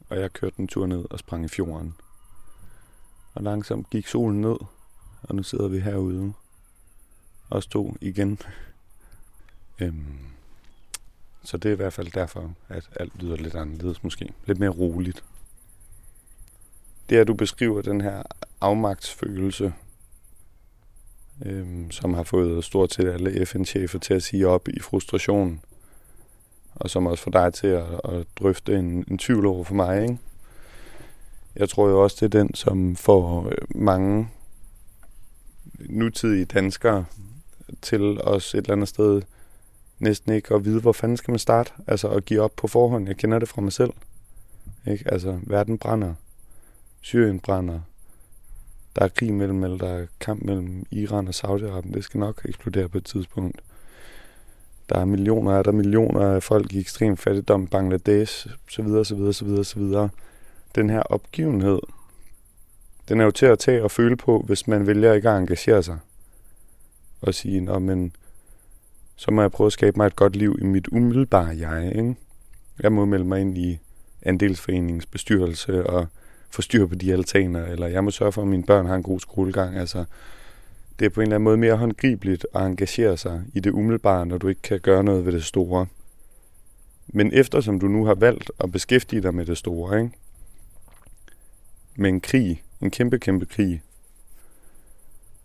og 0.10 0.20
jeg 0.20 0.34
kørte 0.34 0.60
en 0.60 0.68
tur 0.68 0.86
ned 0.86 1.06
og 1.10 1.20
sprang 1.20 1.46
i 1.46 1.48
fjorden. 1.48 1.96
Og 3.34 3.44
langsomt 3.44 3.90
gik 3.90 4.08
solen 4.08 4.42
ned, 4.42 4.56
og 5.24 5.36
nu 5.36 5.44
sidder 5.44 5.68
vi 5.68 5.80
herude. 5.80 6.34
Og 7.50 7.64
to 7.64 7.96
igen. 8.02 8.40
øhm, 9.82 10.18
så 11.44 11.58
det 11.58 11.70
er 11.70 11.74
i 11.74 11.76
hvert 11.76 11.94
fald 11.94 12.12
derfor, 12.12 12.54
at 12.70 12.90
alt 12.96 13.22
lyder 13.24 13.36
lidt 13.36 13.56
anderledes 13.56 14.04
måske. 14.04 14.34
Lidt 14.46 14.60
mere 14.60 14.70
roligt. 14.70 15.24
Det 17.10 17.18
er, 17.18 17.22
at 17.22 17.28
du 17.28 17.34
beskriver 17.34 17.82
den 17.82 18.02
her 18.02 18.24
afmagtsfølelse, 18.62 19.74
øhm, 21.46 21.92
som 21.92 22.14
har 22.14 22.24
fået 22.24 22.64
stort 22.64 22.94
set 22.94 23.08
alle 23.08 23.46
FN-chefer 23.46 24.00
til 24.00 24.14
at 24.14 24.24
sige 24.24 24.48
op 24.48 24.68
i 24.68 24.80
frustration, 24.80 25.62
og 26.76 26.90
som 26.90 27.08
også 27.08 27.24
får 27.24 27.32
dig 27.32 27.54
til 27.54 27.68
at, 27.68 27.86
at 28.04 28.26
drøfte 28.40 28.76
en, 28.76 29.06
en 29.08 29.18
tvivl 29.18 29.46
over 29.46 29.64
for 29.64 29.76
mig. 29.76 30.02
Ikke? 30.02 30.18
Jeg 31.56 31.70
tror 31.70 31.90
jo 31.90 32.04
også, 32.04 32.18
det 32.20 32.36
er 32.36 32.40
den, 32.40 32.54
som 32.54 32.96
får 32.96 33.48
øh, 33.48 33.58
mange 33.76 34.30
nutidige 35.80 36.46
danskere 36.46 37.06
til 37.82 38.22
os 38.22 38.54
et 38.54 38.58
eller 38.58 38.72
andet 38.72 38.88
sted 38.88 39.22
næsten 40.04 40.34
ikke 40.34 40.56
at 40.56 40.66
vide, 40.66 40.82
hvor 40.82 40.92
fanden 40.92 41.18
skal 41.18 41.32
man 41.32 41.40
starte? 41.40 41.72
Altså 41.88 42.10
at 42.10 42.26
give 42.26 42.42
op 42.42 42.52
på 42.56 42.68
forhånd. 42.68 43.08
Jeg 43.08 43.18
kender 43.18 43.40
det 43.40 43.50
fra 43.50 43.62
mig 43.62 43.74
selv. 43.74 43.94
Ikke? 44.88 45.12
Altså, 45.12 45.40
verden 45.44 45.78
brænder. 45.78 46.14
Syrien 47.02 47.40
brænder. 47.40 47.80
Der 48.96 49.02
er 49.02 49.08
krig 49.08 49.34
mellem, 49.34 49.64
eller 49.64 49.78
der 49.78 49.90
er 49.90 50.06
kamp 50.20 50.42
mellem 50.42 50.86
Iran 50.92 51.28
og 51.28 51.34
Saudi-Arabien. 51.34 51.94
Det 51.94 52.04
skal 52.04 52.20
nok 52.20 52.42
eksplodere 52.46 52.90
på 52.90 52.98
et 52.98 53.06
tidspunkt. 53.06 53.62
Der 54.90 55.00
er 55.00 55.06
millioner 55.06 55.52
af 55.52 55.64
der 55.64 55.72
er 55.72 55.76
millioner 55.76 56.36
af 56.36 56.44
folk 56.44 56.74
i 56.74 56.80
ekstrem 56.80 57.18
fattigdom, 57.18 57.68
Bangladesh, 57.68 58.48
så 58.70 58.82
videre, 58.82 59.06
så 59.06 59.16
videre, 59.16 59.34
så 59.34 59.46
videre, 59.46 59.64
så 59.64 59.80
videre. 59.80 60.10
Den 60.76 60.90
her 60.90 61.02
opgivenhed, 61.02 61.80
den 63.10 63.20
er 63.20 63.26
jo 63.26 63.32
til 63.32 63.46
at 63.46 63.60
tage 63.60 63.84
og 63.84 63.92
føle 63.92 64.16
på, 64.16 64.44
hvis 64.46 64.68
man 64.68 64.88
vælger 64.88 65.14
ikke 65.14 65.30
at 65.30 65.38
engagere 65.38 65.84
sig. 65.84 65.98
Og 67.22 67.34
sige, 67.34 67.62
Nå, 67.62 67.80
men 67.80 68.16
så 69.16 69.32
må 69.32 69.42
jeg 69.42 69.52
prøve 69.52 69.66
at 69.66 69.74
skabe 69.74 69.98
mig 69.98 70.08
et 70.08 70.16
godt 70.16 70.36
liv 70.36 70.58
i 70.62 70.66
mit 70.66 70.88
umiddelbare 70.88 71.58
jeg. 71.58 71.96
Ikke? 71.96 72.16
Jeg 72.80 72.92
må 72.92 73.06
melde 73.06 73.26
mig 73.26 73.42
ind 73.42 73.58
i 73.58 73.80
andelsforeningens 74.22 75.06
bestyrelse 75.06 75.88
og 75.88 76.08
få 76.50 76.62
styr 76.62 76.88
på 76.88 76.96
de 76.96 77.14
altaner, 77.14 77.66
eller 77.66 77.88
jeg 77.88 78.04
må 78.04 78.12
sørge 78.12 78.32
for, 78.32 78.42
at 78.42 78.48
mine 78.48 78.64
børn 78.64 78.86
har 78.86 78.96
en 78.96 79.04
god 79.04 79.20
skolegang. 79.20 79.78
Altså, 79.78 80.06
det 81.00 81.06
er 81.06 81.10
på 81.10 81.22
en 81.22 81.26
eller 81.28 81.36
anden 81.36 81.44
måde 81.44 81.58
mere 81.58 81.78
håndgribeligt 81.78 82.48
at 82.56 82.62
engagere 82.62 83.18
sig 83.18 83.44
i 83.54 83.60
det 83.60 83.72
umiddelbare, 83.72 84.26
når 84.26 84.38
du 84.38 84.48
ikke 84.48 84.62
kan 84.62 84.80
gøre 84.80 85.04
noget 85.04 85.26
ved 85.26 85.34
det 85.34 85.44
store. 85.44 85.88
Men 87.08 87.34
eftersom 87.34 87.80
du 87.80 87.88
nu 87.88 88.06
har 88.06 88.16
valgt 88.16 88.52
at 88.60 88.72
beskæftige 88.72 89.22
dig 89.22 89.36
med 89.36 89.46
det 89.46 89.58
store, 89.58 90.00
ikke? 90.00 90.12
med 91.96 92.10
en 92.10 92.22
krig, 92.22 92.64
en 92.82 92.92
kæmpe, 92.92 93.20
kæmpe 93.20 93.46
krig, 93.46 93.82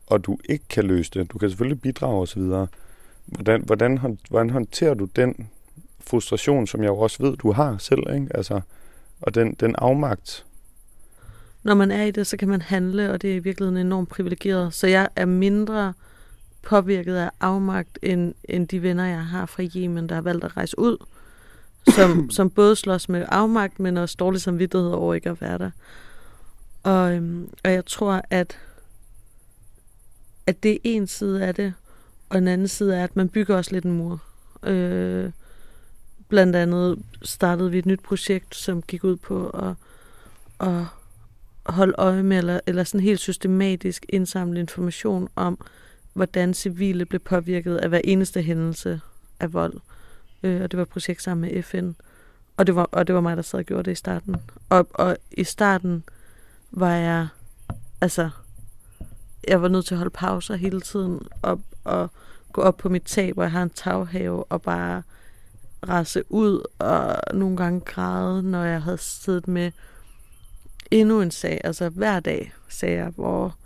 og 0.07 0.25
du 0.25 0.39
ikke 0.49 0.65
kan 0.69 0.85
løse 0.85 1.11
det, 1.15 1.33
du 1.33 1.39
kan 1.39 1.51
selvfølgelig 1.51 1.83
bidrage 1.83 2.23
osv., 2.23 2.43
hvordan, 3.27 3.63
hvordan, 3.63 4.19
hvordan 4.29 4.51
håndterer 4.51 4.95
du 4.95 5.05
den 5.05 5.49
frustration, 6.01 6.67
som 6.67 6.83
jeg 6.83 6.89
jo 6.89 6.99
også 6.99 7.23
ved, 7.23 7.37
du 7.37 7.53
har 7.53 7.79
selv, 7.79 8.15
ikke? 8.15 8.29
Altså, 8.35 8.61
og 9.21 9.35
den, 9.35 9.55
den 9.55 9.75
afmagt, 9.79 10.47
når 11.69 11.75
man 11.75 11.91
er 11.91 12.05
i 12.05 12.11
det, 12.11 12.27
så 12.27 12.37
kan 12.37 12.49
man 12.49 12.63
handle, 12.63 13.11
og 13.11 13.23
det 13.23 13.31
er 13.31 13.35
i 13.35 13.39
virkeligheden 13.39 13.87
enormt 13.87 14.09
privilegeret. 14.09 14.75
Så 14.75 14.87
jeg 14.87 15.09
er 15.17 15.25
mindre 15.25 15.93
påvirket 16.63 17.17
af 17.17 17.31
afmagt, 17.41 17.99
end, 18.03 18.35
end 18.45 18.69
de 18.69 18.83
venner, 18.83 19.07
jeg 19.07 19.27
har 19.27 19.47
fra 19.47 19.63
Yemen, 19.63 20.09
der 20.09 20.15
har 20.15 20.23
valgt 20.23 20.45
at 20.45 20.57
rejse 20.57 20.79
ud, 20.79 20.97
som, 21.95 22.11
som 22.37 22.51
både 22.51 22.77
slås 22.77 23.09
med 23.09 23.27
afmagt, 23.29 23.81
men 23.81 23.97
også 23.97 24.17
dårlig 24.19 24.41
samvittighed 24.41 24.89
over 24.89 25.15
ikke 25.15 25.31
at 25.31 25.41
være 25.41 25.59
der. 25.59 25.71
Og, 26.83 27.15
øhm, 27.15 27.49
og 27.65 27.73
jeg 27.73 27.87
tror, 27.87 28.23
at, 28.31 28.59
at 30.47 30.63
det 30.63 30.73
er 30.73 30.79
en 30.83 31.07
side 31.07 31.45
af 31.45 31.55
det, 31.55 31.75
og 32.29 32.39
en 32.39 32.49
anden 32.49 32.69
side 32.69 32.97
er, 32.97 33.05
at 33.05 33.17
man 33.17 33.29
bygger 33.29 33.57
også 33.57 33.73
lidt 33.73 33.85
en 33.85 33.93
mur. 33.93 34.23
Øh, 34.63 35.31
blandt 36.29 36.57
andet 36.57 36.99
startede 37.23 37.71
vi 37.71 37.79
et 37.79 37.87
nyt 37.87 38.01
projekt, 38.01 38.55
som 38.55 38.83
gik 38.83 39.05
ud 39.05 39.17
på 39.17 39.49
at, 39.51 39.75
at 40.69 40.85
holde 41.69 41.95
øje 41.99 42.23
med, 42.23 42.39
eller, 42.39 42.61
eller 42.67 42.85
sådan 42.85 43.01
helt 43.01 43.21
systematisk 43.21 44.07
indsamle 44.09 44.61
information 44.61 45.29
om, 45.37 45.67
hvordan 46.13 46.55
civile 46.55 47.05
blev 47.05 47.21
påvirket 47.21 47.77
af 47.77 47.89
hver 47.89 48.01
eneste 48.05 48.43
hændelse 48.43 49.01
af 49.41 49.53
vold. 49.53 49.75
Øh, 50.43 50.63
og 50.63 50.71
det 50.71 50.77
var 50.77 50.83
et 50.83 50.89
projekt 50.89 51.23
sammen 51.23 51.51
med 51.51 51.63
FN. 51.63 51.91
Og 52.57 52.67
det 52.67 52.75
var, 52.75 52.89
og 52.93 53.07
det 53.07 53.15
var 53.15 53.21
mig, 53.21 53.37
der 53.37 53.43
sad 53.43 53.59
og 53.59 53.65
gjorde 53.65 53.83
det 53.83 53.91
i 53.93 53.95
starten. 53.95 54.37
Og, 54.69 54.87
og 54.95 55.17
i 55.31 55.45
starten 55.45 56.05
var 56.71 56.95
jeg, 56.95 57.29
altså, 58.01 58.31
jeg 59.49 59.63
var 59.63 59.69
nødt 59.69 59.87
til 59.87 59.95
at 59.95 59.99
holde 59.99 60.11
pauser 60.11 60.57
hele 60.57 60.81
tiden, 60.81 61.21
og, 61.43 61.61
og 61.85 62.11
gå 62.53 62.61
op 62.61 62.77
på 62.77 62.89
mit 62.89 63.03
tag, 63.03 63.33
hvor 63.33 63.43
jeg 63.43 63.53
har 63.53 63.63
en 63.63 63.71
taghave, 63.71 64.45
og 64.45 64.63
bare 64.63 65.03
rase 65.89 66.23
ud, 66.29 66.63
og 66.79 67.17
nogle 67.35 67.57
gange 67.57 67.81
græde, 67.81 68.43
når 68.43 68.65
jeg 68.65 68.83
havde 68.83 68.99
siddet 68.99 69.49
med 69.49 69.71
endnu 70.91 71.21
en 71.21 71.31
sag, 71.31 71.61
altså 71.65 71.89
hver 71.89 72.21
dag 72.21 72.53
sager, 72.69 73.11
hvor 73.11 73.57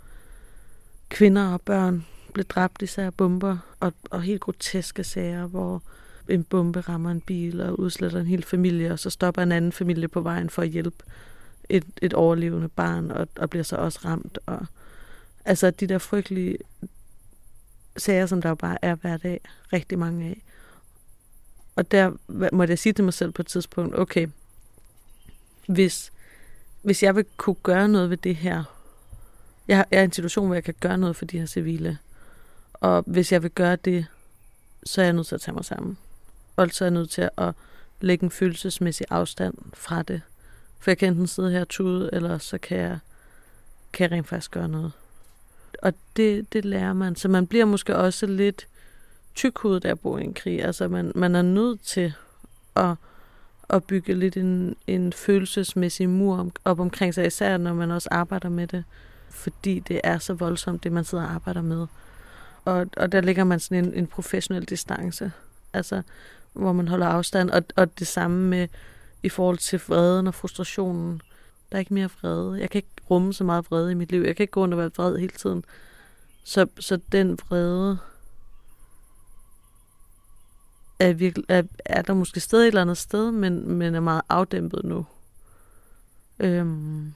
kvinder 1.09 1.53
og 1.53 1.61
børn 1.61 2.05
blev 2.33 2.45
dræbt 2.45 2.81
især 2.81 3.09
bomber, 3.09 3.57
og, 3.79 3.93
og 4.09 4.21
helt 4.21 4.41
groteske 4.41 5.03
sager, 5.03 5.47
hvor 5.47 5.83
en 6.29 6.43
bombe 6.43 6.81
rammer 6.81 7.11
en 7.11 7.21
bil 7.21 7.61
og 7.61 7.79
udsletter 7.79 8.19
en 8.19 8.25
hel 8.25 8.43
familie, 8.43 8.91
og 8.91 8.99
så 8.99 9.09
stopper 9.09 9.41
en 9.41 9.51
anden 9.51 9.71
familie 9.71 10.07
på 10.07 10.21
vejen 10.21 10.49
for 10.49 10.61
at 10.61 10.69
hjælpe 10.69 11.03
et, 11.69 11.85
et 12.01 12.13
overlevende 12.13 12.69
barn, 12.69 13.11
og, 13.11 13.27
og 13.37 13.49
bliver 13.49 13.63
så 13.63 13.75
også 13.75 13.99
ramt. 14.05 14.39
Og, 14.45 14.65
altså 15.45 15.71
de 15.71 15.87
der 15.87 15.97
frygtelige 15.97 16.57
sager, 17.97 18.25
som 18.25 18.41
der 18.41 18.49
jo 18.49 18.55
bare 18.55 18.77
er 18.81 18.95
hver 18.95 19.17
dag, 19.17 19.41
rigtig 19.73 19.99
mange 19.99 20.25
af. 20.25 20.43
Og 21.75 21.91
der 21.91 22.11
måtte 22.53 22.71
jeg 22.71 22.79
sige 22.79 22.93
til 22.93 23.03
mig 23.03 23.13
selv 23.13 23.31
på 23.31 23.41
et 23.41 23.47
tidspunkt, 23.47 23.99
okay, 23.99 24.27
hvis 25.67 26.12
hvis 26.83 27.03
jeg 27.03 27.15
vil 27.15 27.25
kunne 27.37 27.55
gøre 27.63 27.87
noget 27.87 28.09
ved 28.09 28.17
det 28.17 28.35
her, 28.35 28.63
jeg 29.67 29.85
er 29.91 30.01
i 30.01 30.03
en 30.03 30.11
situation, 30.11 30.45
hvor 30.45 30.55
jeg 30.55 30.63
kan 30.63 30.75
gøre 30.79 30.97
noget 30.97 31.15
for 31.15 31.25
de 31.25 31.39
her 31.39 31.45
civile, 31.45 31.97
og 32.73 33.03
hvis 33.07 33.31
jeg 33.31 33.43
vil 33.43 33.51
gøre 33.51 33.75
det, 33.75 34.05
så 34.83 35.01
er 35.01 35.05
jeg 35.05 35.13
nødt 35.13 35.27
til 35.27 35.35
at 35.35 35.41
tage 35.41 35.55
mig 35.55 35.65
sammen. 35.65 35.97
Og 36.55 36.69
så 36.71 36.83
er 36.83 36.85
jeg 36.85 36.93
nødt 36.93 37.09
til 37.09 37.29
at 37.37 37.53
lægge 38.01 38.23
en 38.23 38.31
følelsesmæssig 38.31 39.05
afstand 39.09 39.53
fra 39.73 40.03
det. 40.03 40.21
For 40.79 40.91
jeg 40.91 40.97
kan 40.97 41.07
enten 41.07 41.27
sidde 41.27 41.51
her 41.51 41.61
og 41.61 41.69
tude, 41.69 42.09
eller 42.13 42.37
så 42.37 42.57
kan 42.57 42.77
jeg, 42.77 42.99
kan 43.93 44.03
jeg 44.03 44.11
rent 44.11 44.27
faktisk 44.27 44.51
gøre 44.51 44.67
noget. 44.67 44.91
Og 45.81 45.93
det, 46.17 46.53
det 46.53 46.65
lærer 46.65 46.93
man. 46.93 47.15
Så 47.15 47.27
man 47.27 47.47
bliver 47.47 47.65
måske 47.65 47.95
også 47.95 48.25
lidt 48.25 48.67
tykhudet 49.35 49.85
af 49.85 49.91
at 49.91 49.99
bo 49.99 50.17
i 50.17 50.23
en 50.23 50.33
krig. 50.33 50.63
Altså 50.63 50.87
man, 50.87 51.11
man 51.15 51.35
er 51.35 51.41
nødt 51.41 51.81
til 51.81 52.13
at 52.75 52.95
at 53.69 53.83
bygge 53.83 54.13
lidt 54.13 54.37
en, 54.37 54.75
en 54.87 55.13
følelsesmæssig 55.13 56.09
mur 56.09 56.51
op 56.65 56.79
omkring 56.79 57.13
sig, 57.13 57.27
især 57.27 57.57
når 57.57 57.73
man 57.73 57.91
også 57.91 58.09
arbejder 58.11 58.49
med 58.49 58.67
det, 58.67 58.83
fordi 59.29 59.79
det 59.79 60.01
er 60.03 60.17
så 60.17 60.33
voldsomt, 60.33 60.83
det 60.83 60.91
man 60.91 61.03
sidder 61.03 61.23
og 61.23 61.31
arbejder 61.31 61.61
med. 61.61 61.87
Og, 62.65 62.87
og 62.97 63.11
der 63.11 63.21
ligger 63.21 63.43
man 63.43 63.59
sådan 63.59 63.85
en, 63.85 63.93
en 63.93 64.07
professionel 64.07 64.65
distance, 64.65 65.31
altså 65.73 66.01
hvor 66.53 66.73
man 66.73 66.87
holder 66.87 67.07
afstand, 67.07 67.49
og, 67.49 67.63
og 67.75 67.99
det 67.99 68.07
samme 68.07 68.47
med 68.49 68.67
i 69.23 69.29
forhold 69.29 69.57
til 69.57 69.81
vreden 69.87 70.27
og 70.27 70.33
frustrationen. 70.33 71.21
Der 71.71 71.77
er 71.77 71.79
ikke 71.79 71.93
mere 71.93 72.09
vrede. 72.21 72.59
Jeg 72.59 72.69
kan 72.69 72.79
ikke 72.79 72.89
rumme 73.09 73.33
så 73.33 73.43
meget 73.43 73.65
vrede 73.71 73.91
i 73.91 73.95
mit 73.95 74.11
liv. 74.11 74.21
Jeg 74.21 74.35
kan 74.35 74.43
ikke 74.43 74.51
gå 74.51 74.63
under 74.63 74.77
at 74.77 74.81
være 74.81 74.91
vred 74.97 75.17
hele 75.17 75.33
tiden. 75.37 75.65
Så, 76.43 76.67
så 76.79 76.99
den 77.11 77.39
vrede 77.49 77.97
er, 81.09 81.13
virkelig, 81.13 81.45
er, 81.49 81.63
er 81.85 82.01
der 82.01 82.13
måske 82.13 82.39
stadig 82.39 82.63
et 82.63 82.67
eller 82.67 82.81
andet 82.81 82.97
sted, 82.97 83.31
men, 83.31 83.71
men 83.71 83.95
er 83.95 83.99
meget 83.99 84.21
afdæmpet 84.29 84.83
nu. 84.83 85.05
Øhm, 86.39 87.13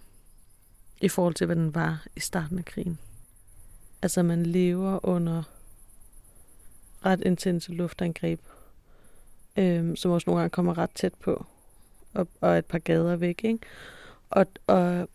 I 1.02 1.08
forhold 1.08 1.34
til, 1.34 1.46
hvad 1.46 1.56
den 1.56 1.76
var 1.76 2.06
i 2.16 2.20
starten 2.20 2.58
af 2.58 2.66
krigen. 2.66 3.00
Altså, 4.02 4.24
man 4.24 4.46
lever 4.46 5.06
under 5.06 5.44
ret 7.06 7.22
intense 7.22 7.72
luftangreb, 7.72 8.40
øhm, 9.58 9.96
som 9.96 10.12
også 10.12 10.30
nogle 10.30 10.40
gange 10.40 10.50
kommer 10.50 10.78
ret 10.78 10.92
tæt 10.96 11.14
på, 11.14 11.46
og, 12.14 12.28
og 12.42 12.58
et 12.58 12.66
par 12.66 12.80
gader 12.80 13.16
væk, 13.16 13.44
ikke? 13.44 13.60
Og, 14.30 14.46
og, 14.68 15.10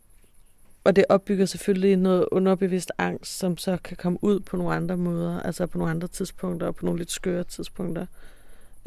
og 0.84 0.96
det 0.96 1.04
opbygger 1.08 1.46
selvfølgelig 1.46 1.96
noget 1.96 2.26
underbevidst 2.32 2.92
angst, 2.98 3.38
som 3.38 3.56
så 3.56 3.78
kan 3.84 3.96
komme 3.96 4.18
ud 4.22 4.40
på 4.40 4.56
nogle 4.56 4.74
andre 4.74 4.96
måder, 4.96 5.40
altså 5.40 5.66
på 5.66 5.78
nogle 5.78 5.90
andre 5.90 6.08
tidspunkter, 6.08 6.66
og 6.66 6.76
på 6.76 6.84
nogle 6.84 6.98
lidt 6.98 7.10
skøre 7.10 7.44
tidspunkter, 7.44 8.06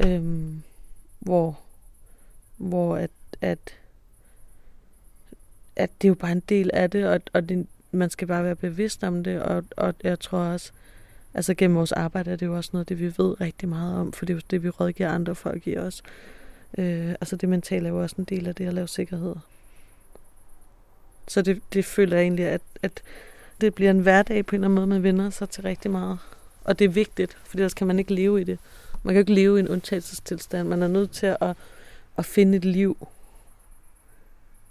øhm, 0.00 0.62
hvor, 1.18 1.58
hvor 2.56 2.96
at, 2.96 3.10
at, 3.40 3.58
at 5.76 5.90
det 6.02 6.08
er 6.08 6.10
jo 6.10 6.14
bare 6.14 6.32
en 6.32 6.42
del 6.48 6.70
af 6.74 6.90
det, 6.90 7.06
og, 7.06 7.20
og 7.32 7.48
det, 7.48 7.66
man 7.90 8.10
skal 8.10 8.28
bare 8.28 8.44
være 8.44 8.56
bevidst 8.56 9.04
om 9.04 9.24
det, 9.24 9.42
og, 9.42 9.64
og 9.76 9.94
jeg 10.04 10.20
tror 10.20 10.38
også, 10.38 10.72
altså 11.34 11.54
gennem 11.54 11.76
vores 11.76 11.92
arbejde 11.92 12.30
er 12.30 12.36
det 12.36 12.46
jo 12.46 12.56
også 12.56 12.70
noget, 12.72 12.88
det 12.88 13.00
vi 13.00 13.06
ved 13.06 13.40
rigtig 13.40 13.68
meget 13.68 13.96
om, 13.96 14.12
for 14.12 14.26
det 14.26 14.32
er 14.32 14.36
jo 14.36 14.42
det, 14.50 14.62
vi 14.62 14.68
rådgiver 14.68 15.10
andre 15.10 15.34
folk 15.34 15.66
i 15.66 15.76
os. 15.76 16.02
Øh, 16.78 17.10
altså 17.10 17.36
det 17.36 17.48
mentale 17.48 17.88
er 17.88 17.92
jo 17.92 18.02
også 18.02 18.16
en 18.18 18.24
del 18.24 18.46
af 18.46 18.54
det 18.54 18.66
at 18.66 18.74
lave 18.74 18.88
sikkerhed. 18.88 19.34
Så 21.28 21.42
det, 21.42 21.62
det 21.72 21.84
føler 21.84 22.16
jeg 22.16 22.22
egentlig, 22.22 22.44
at, 22.44 22.62
at 22.82 23.02
det 23.60 23.74
bliver 23.74 23.90
en 23.90 23.98
hverdag 23.98 24.46
på 24.46 24.56
en 24.56 24.60
eller 24.60 24.66
anden 24.66 24.74
måde, 24.74 24.86
man 24.86 25.02
vender 25.02 25.30
sig 25.30 25.50
til 25.50 25.62
rigtig 25.62 25.90
meget. 25.90 26.18
Og 26.64 26.78
det 26.78 26.84
er 26.84 26.88
vigtigt, 26.88 27.38
for 27.44 27.56
ellers 27.56 27.74
kan 27.74 27.86
man 27.86 27.98
ikke 27.98 28.14
leve 28.14 28.40
i 28.40 28.44
det. 28.44 28.58
Man 29.06 29.14
kan 29.14 29.18
jo 29.18 29.20
ikke 29.20 29.34
leve 29.34 29.56
i 29.56 29.60
en 29.60 29.68
undtagelsestilstand. 29.68 30.68
Man 30.68 30.82
er 30.82 30.88
nødt 30.88 31.10
til 31.10 31.36
at, 31.40 31.56
at 32.16 32.24
finde 32.24 32.56
et 32.56 32.64
liv 32.64 33.06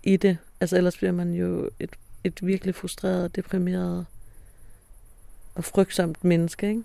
i 0.03 0.17
det. 0.17 0.37
Altså 0.59 0.77
ellers 0.77 0.97
bliver 0.97 1.11
man 1.11 1.33
jo 1.33 1.69
et, 1.79 1.89
et 2.23 2.47
virkelig 2.47 2.75
frustreret, 2.75 3.35
deprimeret 3.35 4.05
og 5.55 5.63
frygtsomt 5.63 6.23
menneske, 6.23 6.69
ikke? 6.69 6.83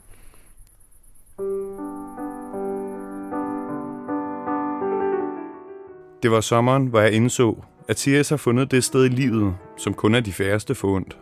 Det 6.22 6.30
var 6.30 6.40
sommeren, 6.40 6.86
hvor 6.86 7.00
jeg 7.00 7.12
indså, 7.12 7.56
at 7.88 7.96
T.S. 7.96 8.28
har 8.28 8.36
fundet 8.36 8.70
det 8.70 8.84
sted 8.84 9.04
i 9.04 9.08
livet, 9.08 9.56
som 9.78 9.94
kun 9.94 10.14
er 10.14 10.20
de 10.20 10.32
færreste 10.32 10.74
forundt. 10.74 11.18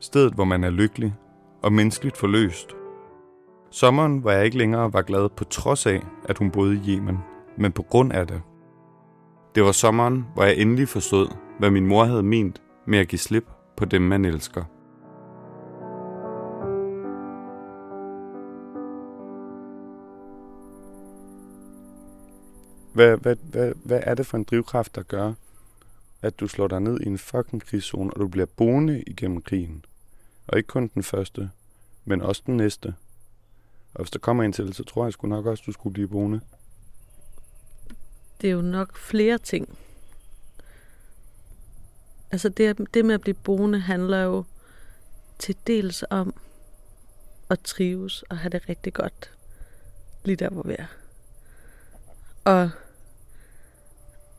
Stedet, 0.00 0.34
hvor 0.34 0.44
man 0.44 0.64
er 0.64 0.70
lykkelig 0.70 1.14
og 1.62 1.72
menneskeligt 1.72 2.16
forløst. 2.16 2.81
Sommeren, 3.72 4.18
hvor 4.18 4.30
jeg 4.30 4.44
ikke 4.44 4.58
længere 4.58 4.92
var 4.92 5.02
glad 5.02 5.28
på 5.28 5.44
trods 5.44 5.86
af, 5.86 6.06
at 6.28 6.38
hun 6.38 6.50
boede 6.50 6.74
i 6.74 6.88
Yemen, 6.88 7.18
men 7.58 7.72
på 7.72 7.82
grund 7.82 8.12
af 8.12 8.26
det. 8.26 8.42
Det 9.54 9.62
var 9.62 9.72
sommeren, 9.72 10.26
hvor 10.34 10.44
jeg 10.44 10.56
endelig 10.56 10.88
forstod, 10.88 11.28
hvad 11.58 11.70
min 11.70 11.86
mor 11.86 12.04
havde 12.04 12.22
ment 12.22 12.62
med 12.86 12.98
at 12.98 13.08
give 13.08 13.18
slip 13.18 13.44
på 13.76 13.84
dem, 13.84 14.02
man 14.02 14.24
elsker. 14.24 14.64
Hvad, 22.94 23.16
hvad, 23.16 23.36
hvad, 23.42 23.72
hvad 23.84 24.00
er 24.02 24.14
det 24.14 24.26
for 24.26 24.36
en 24.36 24.44
drivkraft, 24.44 24.94
der 24.94 25.02
gør, 25.02 25.32
at 26.22 26.40
du 26.40 26.48
slår 26.48 26.68
dig 26.68 26.80
ned 26.80 27.00
i 27.00 27.06
en 27.06 27.18
fucking 27.18 27.62
krigszone, 27.62 28.10
og 28.10 28.20
du 28.20 28.28
bliver 28.28 28.46
boende 28.56 29.02
igennem 29.06 29.42
krigen? 29.42 29.84
Og 30.46 30.58
ikke 30.58 30.66
kun 30.66 30.90
den 30.94 31.02
første, 31.02 31.50
men 32.04 32.22
også 32.22 32.42
den 32.46 32.56
næste. 32.56 32.94
Og 33.94 34.02
hvis 34.02 34.10
der 34.10 34.18
kommer 34.18 34.44
en 34.44 34.52
til, 34.52 34.74
så 34.74 34.84
tror 34.84 35.04
jeg 35.04 35.12
sgu 35.12 35.26
nok 35.26 35.46
også, 35.46 35.62
du 35.66 35.72
skulle 35.72 35.92
blive 35.92 36.08
boende. 36.08 36.40
Det 38.40 38.48
er 38.50 38.54
jo 38.54 38.60
nok 38.60 38.96
flere 38.96 39.38
ting. 39.38 39.78
Altså 42.30 42.48
det, 42.48 42.94
det 42.94 43.04
med 43.04 43.14
at 43.14 43.20
blive 43.20 43.34
boende 43.34 43.78
handler 43.78 44.22
jo 44.22 44.44
til 45.38 45.56
dels 45.66 46.04
om 46.10 46.34
at 47.50 47.60
trives 47.60 48.22
og 48.22 48.38
have 48.38 48.50
det 48.50 48.68
rigtig 48.68 48.92
godt 48.92 49.32
lige 50.24 50.36
der, 50.36 50.50
hvor 50.50 50.62
vi 50.62 50.76
er. 50.78 50.86
Og, 52.44 52.70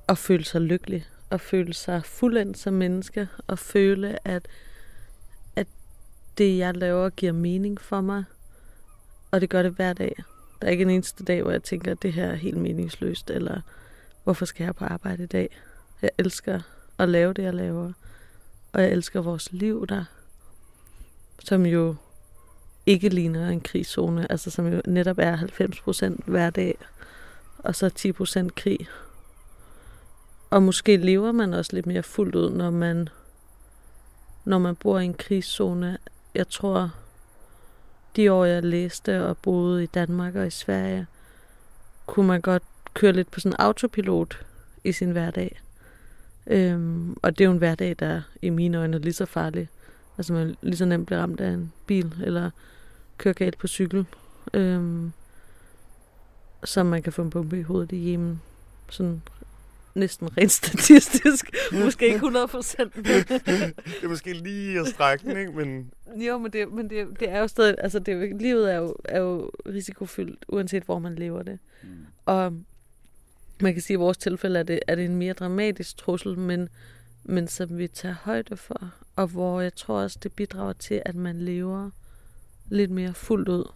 at 0.08 0.18
føle 0.18 0.46
sig 0.46 0.62
lykkelig 0.62 1.08
og 1.30 1.42
føle 1.42 1.74
sig 1.74 2.06
fuldendt 2.06 2.58
som 2.58 2.74
menneske 2.74 3.28
og 3.48 3.60
føle, 3.60 4.28
at, 4.28 4.48
at 5.56 5.68
det, 6.38 6.58
jeg 6.58 6.78
laver, 6.78 7.10
giver 7.10 7.32
mening 7.32 7.82
for 7.82 8.02
mig. 8.02 8.24
Og 9.34 9.42
det 9.42 9.50
gør 9.50 9.62
det 9.64 9.72
hver 9.72 9.94
dag. 9.94 10.24
Der 10.62 10.68
er 10.68 10.72
ikke 10.72 10.82
en 10.82 10.90
eneste 10.90 11.24
dag, 11.24 11.42
hvor 11.42 11.52
jeg 11.52 11.64
tænker, 11.64 11.92
at 11.92 12.02
det 12.02 12.14
her 12.14 12.26
er 12.26 12.36
helt 12.36 12.58
meningsløst, 12.58 13.30
eller 13.30 13.62
hvorfor 14.24 14.46
skal 14.46 14.64
jeg 14.64 14.76
på 14.76 14.86
arbejde 14.86 15.24
i 15.24 15.26
dag? 15.26 15.58
Jeg 16.02 16.10
elsker 16.18 16.62
at 17.00 17.10
lave 17.10 17.34
det, 17.34 17.44
jeg 17.44 17.54
laver. 17.54 17.92
Og 18.74 18.82
jeg 18.82 18.92
elsker 18.92 19.22
vores 19.22 19.52
liv 19.52 19.88
der, 19.88 20.06
som 21.40 21.66
jo 21.66 21.96
ikke 22.86 23.10
ligner 23.10 23.50
en 23.50 23.62
krigszone, 23.62 24.32
altså 24.32 24.52
som 24.52 24.74
jo 24.74 24.82
netop 24.86 25.18
er 25.20 25.38
90% 25.38 26.18
hver 26.26 26.50
dag, 26.50 26.78
og 27.58 27.76
så 27.76 28.14
10% 28.48 28.50
krig. 28.56 28.88
Og 30.50 30.64
måske 30.64 30.98
lever 30.98 31.32
man 31.32 31.54
også 31.54 31.74
lidt 31.74 31.86
mere 31.86 32.04
fuldt 32.04 32.36
ud, 32.36 32.52
når 32.52 32.70
man, 32.70 33.10
når 34.46 34.58
man 34.58 34.76
bor 34.76 35.00
i 35.00 35.06
en 35.06 35.14
krigszone. 35.14 35.98
Jeg 36.36 36.50
tror, 36.50 36.92
de 38.16 38.32
år 38.32 38.46
jeg 38.46 38.64
læste 38.64 39.26
og 39.26 39.38
boede 39.38 39.84
i 39.84 39.88
Danmark 39.88 40.36
og 40.36 40.48
i 40.48 40.50
Sverige, 40.50 41.08
kunne 42.06 42.28
man 42.28 42.42
godt 42.42 42.64
køre 42.94 43.12
lidt 43.12 43.32
på 43.32 43.40
sådan 43.40 43.52
en 43.52 43.60
autopilot 43.60 44.46
i 44.84 44.92
sin 44.92 45.12
hverdag. 45.12 45.62
Øhm, 46.48 47.18
og 47.22 47.38
det 47.38 47.44
er 47.44 47.46
jo 47.46 47.52
en 47.52 47.58
hverdag, 47.58 47.96
der 48.00 48.22
i 48.42 48.50
mine 48.50 48.78
øjne 48.78 48.98
er 48.98 49.02
lige 49.02 49.14
så 49.14 49.26
farlig. 49.26 49.70
Altså 50.18 50.34
man 50.34 50.56
lige 50.62 50.78
så 50.78 50.86
nemt 50.86 51.06
bliver 51.06 51.22
ramt 51.22 51.42
af 51.42 51.50
en 51.50 51.72
bil, 51.86 52.14
eller 52.24 52.50
kører 53.18 53.34
galt 53.34 53.58
på 53.58 53.68
cykel. 53.68 54.06
Øhm, 54.54 55.12
som 56.64 56.86
man 56.86 57.04
kan 57.04 57.14
få 57.14 57.22
en 57.22 57.30
bombe 57.30 57.60
i 57.60 57.62
hovedet 57.62 57.92
i 57.92 58.14
Yemen. 58.14 58.42
Sådan 58.90 59.22
næsten 59.96 60.38
rent 60.38 60.52
statistisk. 60.52 61.50
måske 61.84 62.06
ikke 62.06 62.16
100 62.16 62.48
procent. 62.48 62.96
det 62.96 63.06
er 64.04 64.08
måske 64.08 64.34
lige 64.34 64.80
at 64.80 64.88
strække 64.88 65.30
den, 65.30 65.38
ikke? 65.38 65.52
Men... 65.52 65.92
Jo, 66.16 66.38
men, 66.38 66.54
det, 66.54 66.72
men 66.72 66.90
det, 66.90 67.20
det 67.20 67.30
er 67.30 67.40
jo 67.40 67.48
stadig... 67.48 67.76
Altså, 67.78 68.00
det, 68.00 68.42
livet 68.42 68.74
er 68.74 68.78
jo, 68.78 68.96
er 69.06 69.20
jo 69.20 69.52
risikofyldt, 69.66 70.46
uanset 70.48 70.84
hvor 70.84 71.00
man 71.00 71.16
lever 71.16 71.44
det. 71.44 71.60
Mm. 71.84 71.90
Og 72.26 72.54
man 73.62 73.74
kan 73.74 73.82
sige, 73.82 73.96
at 73.96 73.98
i 73.98 74.04
vores 74.04 74.18
tilfælde 74.18 74.60
er 74.60 74.64
det, 74.64 74.80
er 74.88 74.96
det 74.96 75.06
en 75.06 75.16
mere 75.16 75.34
dramatisk 75.34 75.98
trussel, 75.98 76.40
men, 76.40 76.70
men 77.24 77.48
som 77.48 77.78
vi 77.78 77.88
tager 77.88 78.16
højde 78.22 78.58
for, 78.58 78.94
og 79.16 79.28
hvor 79.28 79.62
jeg 79.62 79.76
tror 79.76 80.02
også, 80.02 80.20
det 80.24 80.34
bidrager 80.34 80.74
til, 80.74 81.02
at 81.06 81.16
man 81.16 81.42
lever 81.42 81.90
lidt 82.70 82.92
mere 82.92 83.14
fuldt 83.14 83.50
ud, 83.50 83.72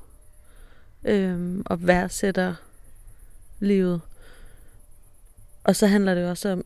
øhm, 1.03 1.63
og 1.65 1.87
værdsætter 1.87 2.55
livet. 3.59 4.01
Og 5.67 5.75
så 5.75 5.87
handler 5.87 6.15
det 6.15 6.29
også 6.29 6.49
om 6.49 6.65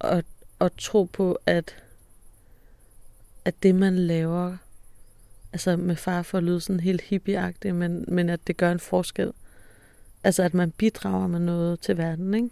at, 0.00 0.24
at 0.60 0.72
tro 0.78 1.04
på, 1.04 1.38
at, 1.46 1.76
at 3.44 3.62
det, 3.62 3.74
man 3.74 3.98
laver, 3.98 4.56
altså 5.52 5.76
med 5.76 5.96
far 5.96 6.22
for 6.22 6.38
at 6.38 6.44
lyde 6.44 6.60
sådan 6.60 6.80
helt 6.80 7.00
hippieagtigt, 7.00 7.74
men, 7.74 8.04
men 8.08 8.28
at 8.28 8.46
det 8.46 8.56
gør 8.56 8.72
en 8.72 8.80
forskel. 8.80 9.32
Altså 10.24 10.42
at 10.42 10.54
man 10.54 10.70
bidrager 10.70 11.26
med 11.26 11.40
noget 11.40 11.80
til 11.80 11.98
verden, 11.98 12.34
ikke? 12.34 12.50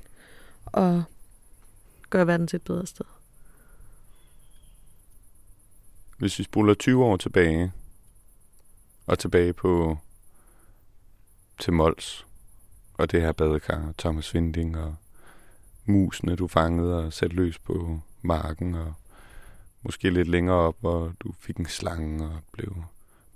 Og 0.66 1.05
gør 2.11 2.24
verden 2.24 2.46
til 2.46 2.57
et 2.57 2.62
bedre 2.62 2.87
sted. 2.87 3.07
Hvis 6.18 6.38
vi 6.38 6.44
spoler 6.44 6.74
20 6.74 7.05
år 7.05 7.16
tilbage, 7.16 7.72
og 9.07 9.18
tilbage 9.18 9.53
på 9.53 9.98
til 11.61 11.72
Mols, 11.72 12.27
og 12.94 13.11
det 13.11 13.20
her 13.20 13.33
badekar, 13.33 13.94
Thomas 13.98 14.35
Vinding 14.35 14.79
og 14.79 14.96
musene, 15.85 16.37
du 16.37 16.49
fangede 16.49 17.05
og 17.05 17.12
satte 17.12 17.37
løs 17.37 17.59
på 17.59 18.01
marken, 18.23 18.75
og 18.75 18.94
måske 19.83 20.11
lidt 20.11 20.29
længere 20.29 20.57
op, 20.57 20.77
hvor 20.81 21.12
du 21.20 21.33
fik 21.40 21.57
en 21.57 21.66
slange 21.66 22.25
og 22.25 22.40
blev 22.53 22.85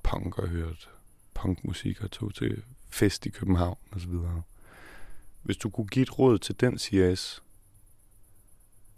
punk 0.03 0.39
og 0.39 0.49
hørte 0.49 0.87
punkmusik 1.35 2.03
og 2.03 2.11
tog 2.11 2.35
til 2.35 2.63
fest 2.91 3.27
i 3.27 3.31
København 3.31 3.79
og 3.91 4.01
så 4.01 4.09
videre. 4.09 4.43
Hvis 5.43 5.57
du 5.57 5.71
kunne 5.71 5.87
give 5.87 6.03
et 6.03 6.19
råd 6.19 6.39
til 6.39 6.61
den 6.61 6.79
CS, 6.79 7.43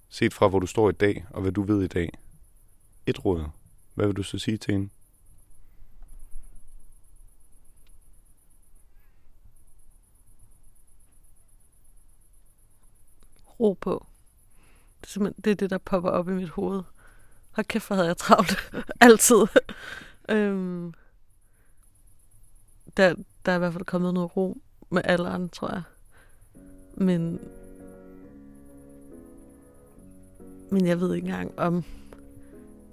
set 0.08 0.34
fra 0.34 0.48
hvor 0.48 0.58
du 0.58 0.66
står 0.66 0.90
i 0.90 0.92
dag 0.92 1.24
og 1.30 1.42
hvad 1.42 1.52
du 1.52 1.62
ved 1.62 1.82
i 1.82 1.88
dag, 1.88 2.10
et 3.06 3.24
råd, 3.24 3.44
hvad 3.94 4.06
vil 4.06 4.16
du 4.16 4.22
så 4.22 4.38
sige 4.38 4.56
til 4.56 4.72
hende? 4.72 4.88
Ro 13.60 13.78
på. 13.80 14.06
Det 15.00 15.06
er 15.06 15.10
simpelthen 15.10 15.42
det, 15.44 15.50
er 15.50 15.54
det 15.54 15.70
der 15.70 15.78
popper 15.78 16.10
op 16.10 16.28
i 16.28 16.32
mit 16.32 16.48
hoved. 16.48 16.82
Hold 17.50 17.66
kæft, 17.66 17.86
hvor 17.86 17.96
havde 17.96 18.08
jeg 18.08 18.16
travlt. 18.16 18.72
Altid. 19.00 19.46
øhm, 20.28 20.94
der, 22.96 23.14
der 23.46 23.52
er 23.52 23.56
i 23.56 23.58
hvert 23.58 23.72
fald 23.72 23.84
kommet 23.84 24.14
noget 24.14 24.36
ro 24.36 24.62
med 24.90 25.02
alderen, 25.04 25.48
tror 25.48 25.72
jeg. 25.72 25.82
Men, 26.94 27.40
men 30.70 30.86
jeg 30.86 31.00
ved 31.00 31.14
ikke 31.14 31.28
engang, 31.28 31.58
om, 31.58 31.84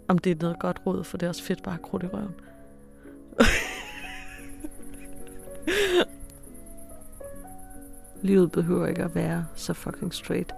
om 0.08 0.18
det 0.18 0.32
er 0.32 0.36
noget 0.42 0.60
godt 0.60 0.82
råd, 0.86 1.04
for 1.04 1.18
det 1.18 1.26
er 1.26 1.30
også 1.30 1.44
fedt 1.44 1.64
bare 1.64 1.76
at 1.76 1.82
i 2.04 2.08
røven. 2.08 2.36
Livet 8.22 8.52
behøver 8.52 8.88
ikke 8.88 9.04
at 9.04 9.16
være 9.16 9.46
så 9.56 9.74
fucking 9.74 10.14
straight. 10.14 10.54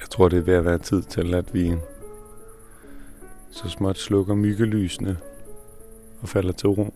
Jeg 0.00 0.10
tror, 0.10 0.28
det 0.28 0.38
er 0.38 0.42
ved 0.42 0.54
at 0.54 0.64
være 0.64 0.78
tid 0.78 1.02
til, 1.02 1.34
at 1.34 1.54
vi 1.54 1.74
så 3.50 3.68
småt 3.68 3.98
slukker 3.98 4.34
myggelysene 4.34 5.16
og 6.22 6.28
falder 6.28 6.52
til 6.52 6.68
ro. 6.68 6.94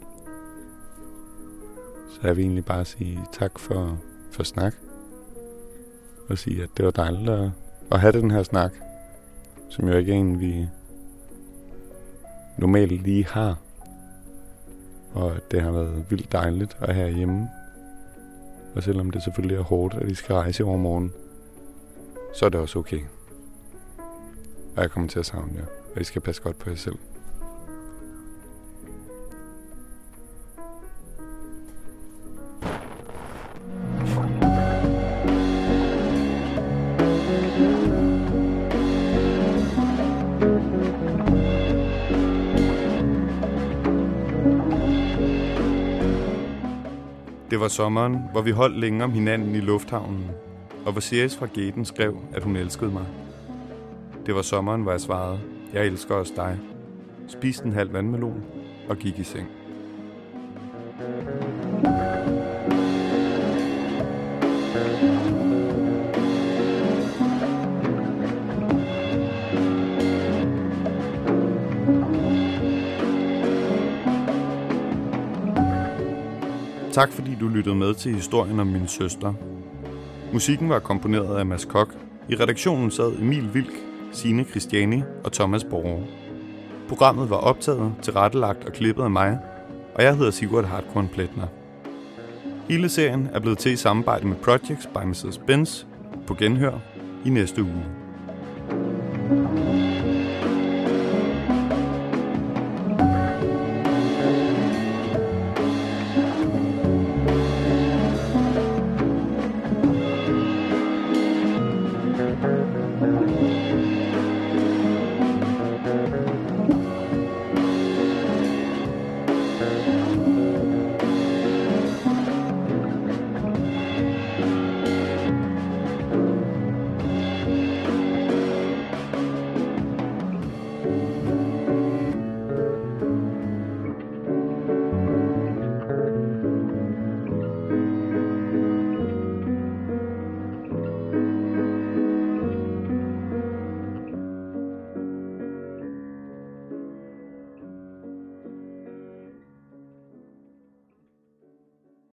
Så 2.09 2.21
jeg 2.23 2.37
vil 2.37 2.43
egentlig 2.43 2.65
bare 2.65 2.85
sige 2.85 3.21
tak 3.33 3.59
for, 3.59 3.99
for 4.31 4.43
snak. 4.43 4.75
Og 6.29 6.39
sige, 6.39 6.63
at 6.63 6.69
det 6.77 6.85
var 6.85 6.91
dejligt 6.91 7.31
at, 7.31 7.51
at 7.93 8.01
have 8.01 8.13
den 8.13 8.31
her 8.31 8.43
snak, 8.43 8.73
som 9.69 9.89
jo 9.89 9.97
ikke 9.97 10.13
er 10.13 10.17
en, 10.17 10.41
vi 10.41 10.69
normalt 12.59 13.03
lige 13.03 13.27
har. 13.27 13.66
Og 15.17 15.33
det 15.51 15.63
har 15.63 15.71
været 15.71 16.05
vildt 16.11 16.33
dejligt 16.33 16.77
at 16.81 16.95
have 16.95 17.11
hjemme. 17.11 17.49
Og 18.75 18.83
selvom 18.83 19.11
det 19.11 19.23
selvfølgelig 19.23 19.57
er 19.57 19.63
hårdt, 19.63 19.95
at 19.95 20.11
I 20.11 20.15
skal 20.15 20.35
rejse 20.35 20.65
over 20.65 20.77
morgen, 20.77 21.13
så 22.35 22.47
er 22.47 22.49
det 22.49 22.61
også 22.61 22.79
okay. 22.79 23.01
Og 24.77 24.83
jeg 24.83 24.91
kommer 24.91 25.09
til 25.09 25.19
at 25.19 25.27
savne 25.27 25.53
jer, 25.57 25.65
og 25.95 26.01
I 26.01 26.05
skal 26.05 26.23
passe 26.23 26.43
godt 26.43 26.59
på 26.59 26.71
jer 26.71 26.77
selv. 26.77 26.99
Det 47.57 47.61
var 47.61 47.69
sommeren, 47.69 48.19
hvor 48.33 48.43
vi 48.43 48.51
holdt 48.51 48.79
længe 48.79 49.05
om 49.05 49.13
hinanden 49.13 49.55
i 49.55 49.61
lufthavnen, 49.61 50.31
og 50.87 50.93
hvor 50.93 51.01
Sirius 51.01 51.37
fra 51.37 51.47
gaten 51.47 51.85
skrev, 51.85 52.19
at 52.35 52.43
hun 52.43 52.57
elskede 52.57 52.91
mig. 52.91 53.07
Det 54.27 54.35
var 54.35 54.43
sommeren, 54.43 54.83
hvor 54.83 54.91
jeg 54.91 55.01
svarede, 55.01 55.41
jeg 55.73 55.87
elsker 55.87 56.15
også 56.15 56.33
dig. 56.37 56.59
Spiste 57.29 57.67
en 57.67 57.73
halv 57.73 57.93
vandmelon 57.93 58.45
og 58.89 58.97
gik 58.97 59.19
i 59.19 59.23
seng. 59.23 59.49
Tak 76.97 77.13
fordi 77.13 77.35
du 77.41 77.49
lyttede 77.49 77.75
med 77.75 77.95
til 77.95 78.15
historien 78.15 78.61
om 78.61 78.67
min 78.67 78.89
søster. 78.89 79.35
Musikken 80.33 80.69
var 80.69 80.79
komponeret 80.79 81.39
af 81.39 81.47
Mads 81.47 81.65
Kok. 81.65 81.95
I 82.29 82.35
redaktionen 82.35 82.91
sad 82.91 83.13
Emil 83.19 83.55
Vilk, 83.55 83.73
Signe 84.13 84.45
Christiani 84.45 85.03
og 85.25 85.33
Thomas 85.33 85.65
Borge. 85.65 86.07
Programmet 86.89 87.31
var 87.31 87.37
optaget, 87.37 87.95
tilrettelagt 88.03 88.65
og 88.65 88.73
klippet 88.73 89.03
af 89.03 89.11
mig, 89.11 89.39
og 89.95 90.03
jeg 90.03 90.17
hedder 90.17 90.31
Sigurd 90.31 90.65
Hartkorn 90.65 91.09
Pletner. 91.09 91.47
Hele 92.69 92.89
serien 92.89 93.29
er 93.33 93.41
blevet 93.41 93.59
til 93.59 93.73
i 93.73 93.77
samarbejde 93.77 94.27
med 94.27 94.37
Projects 94.37 94.87
by 94.87 95.07
Mrs. 95.07 95.39
Benz 95.47 95.85
på 96.27 96.35
genhør 96.35 96.79
i 97.25 97.31
næste 97.31 97.63
uge. 97.63 97.85
thank 99.29 99.81
you 99.81 99.86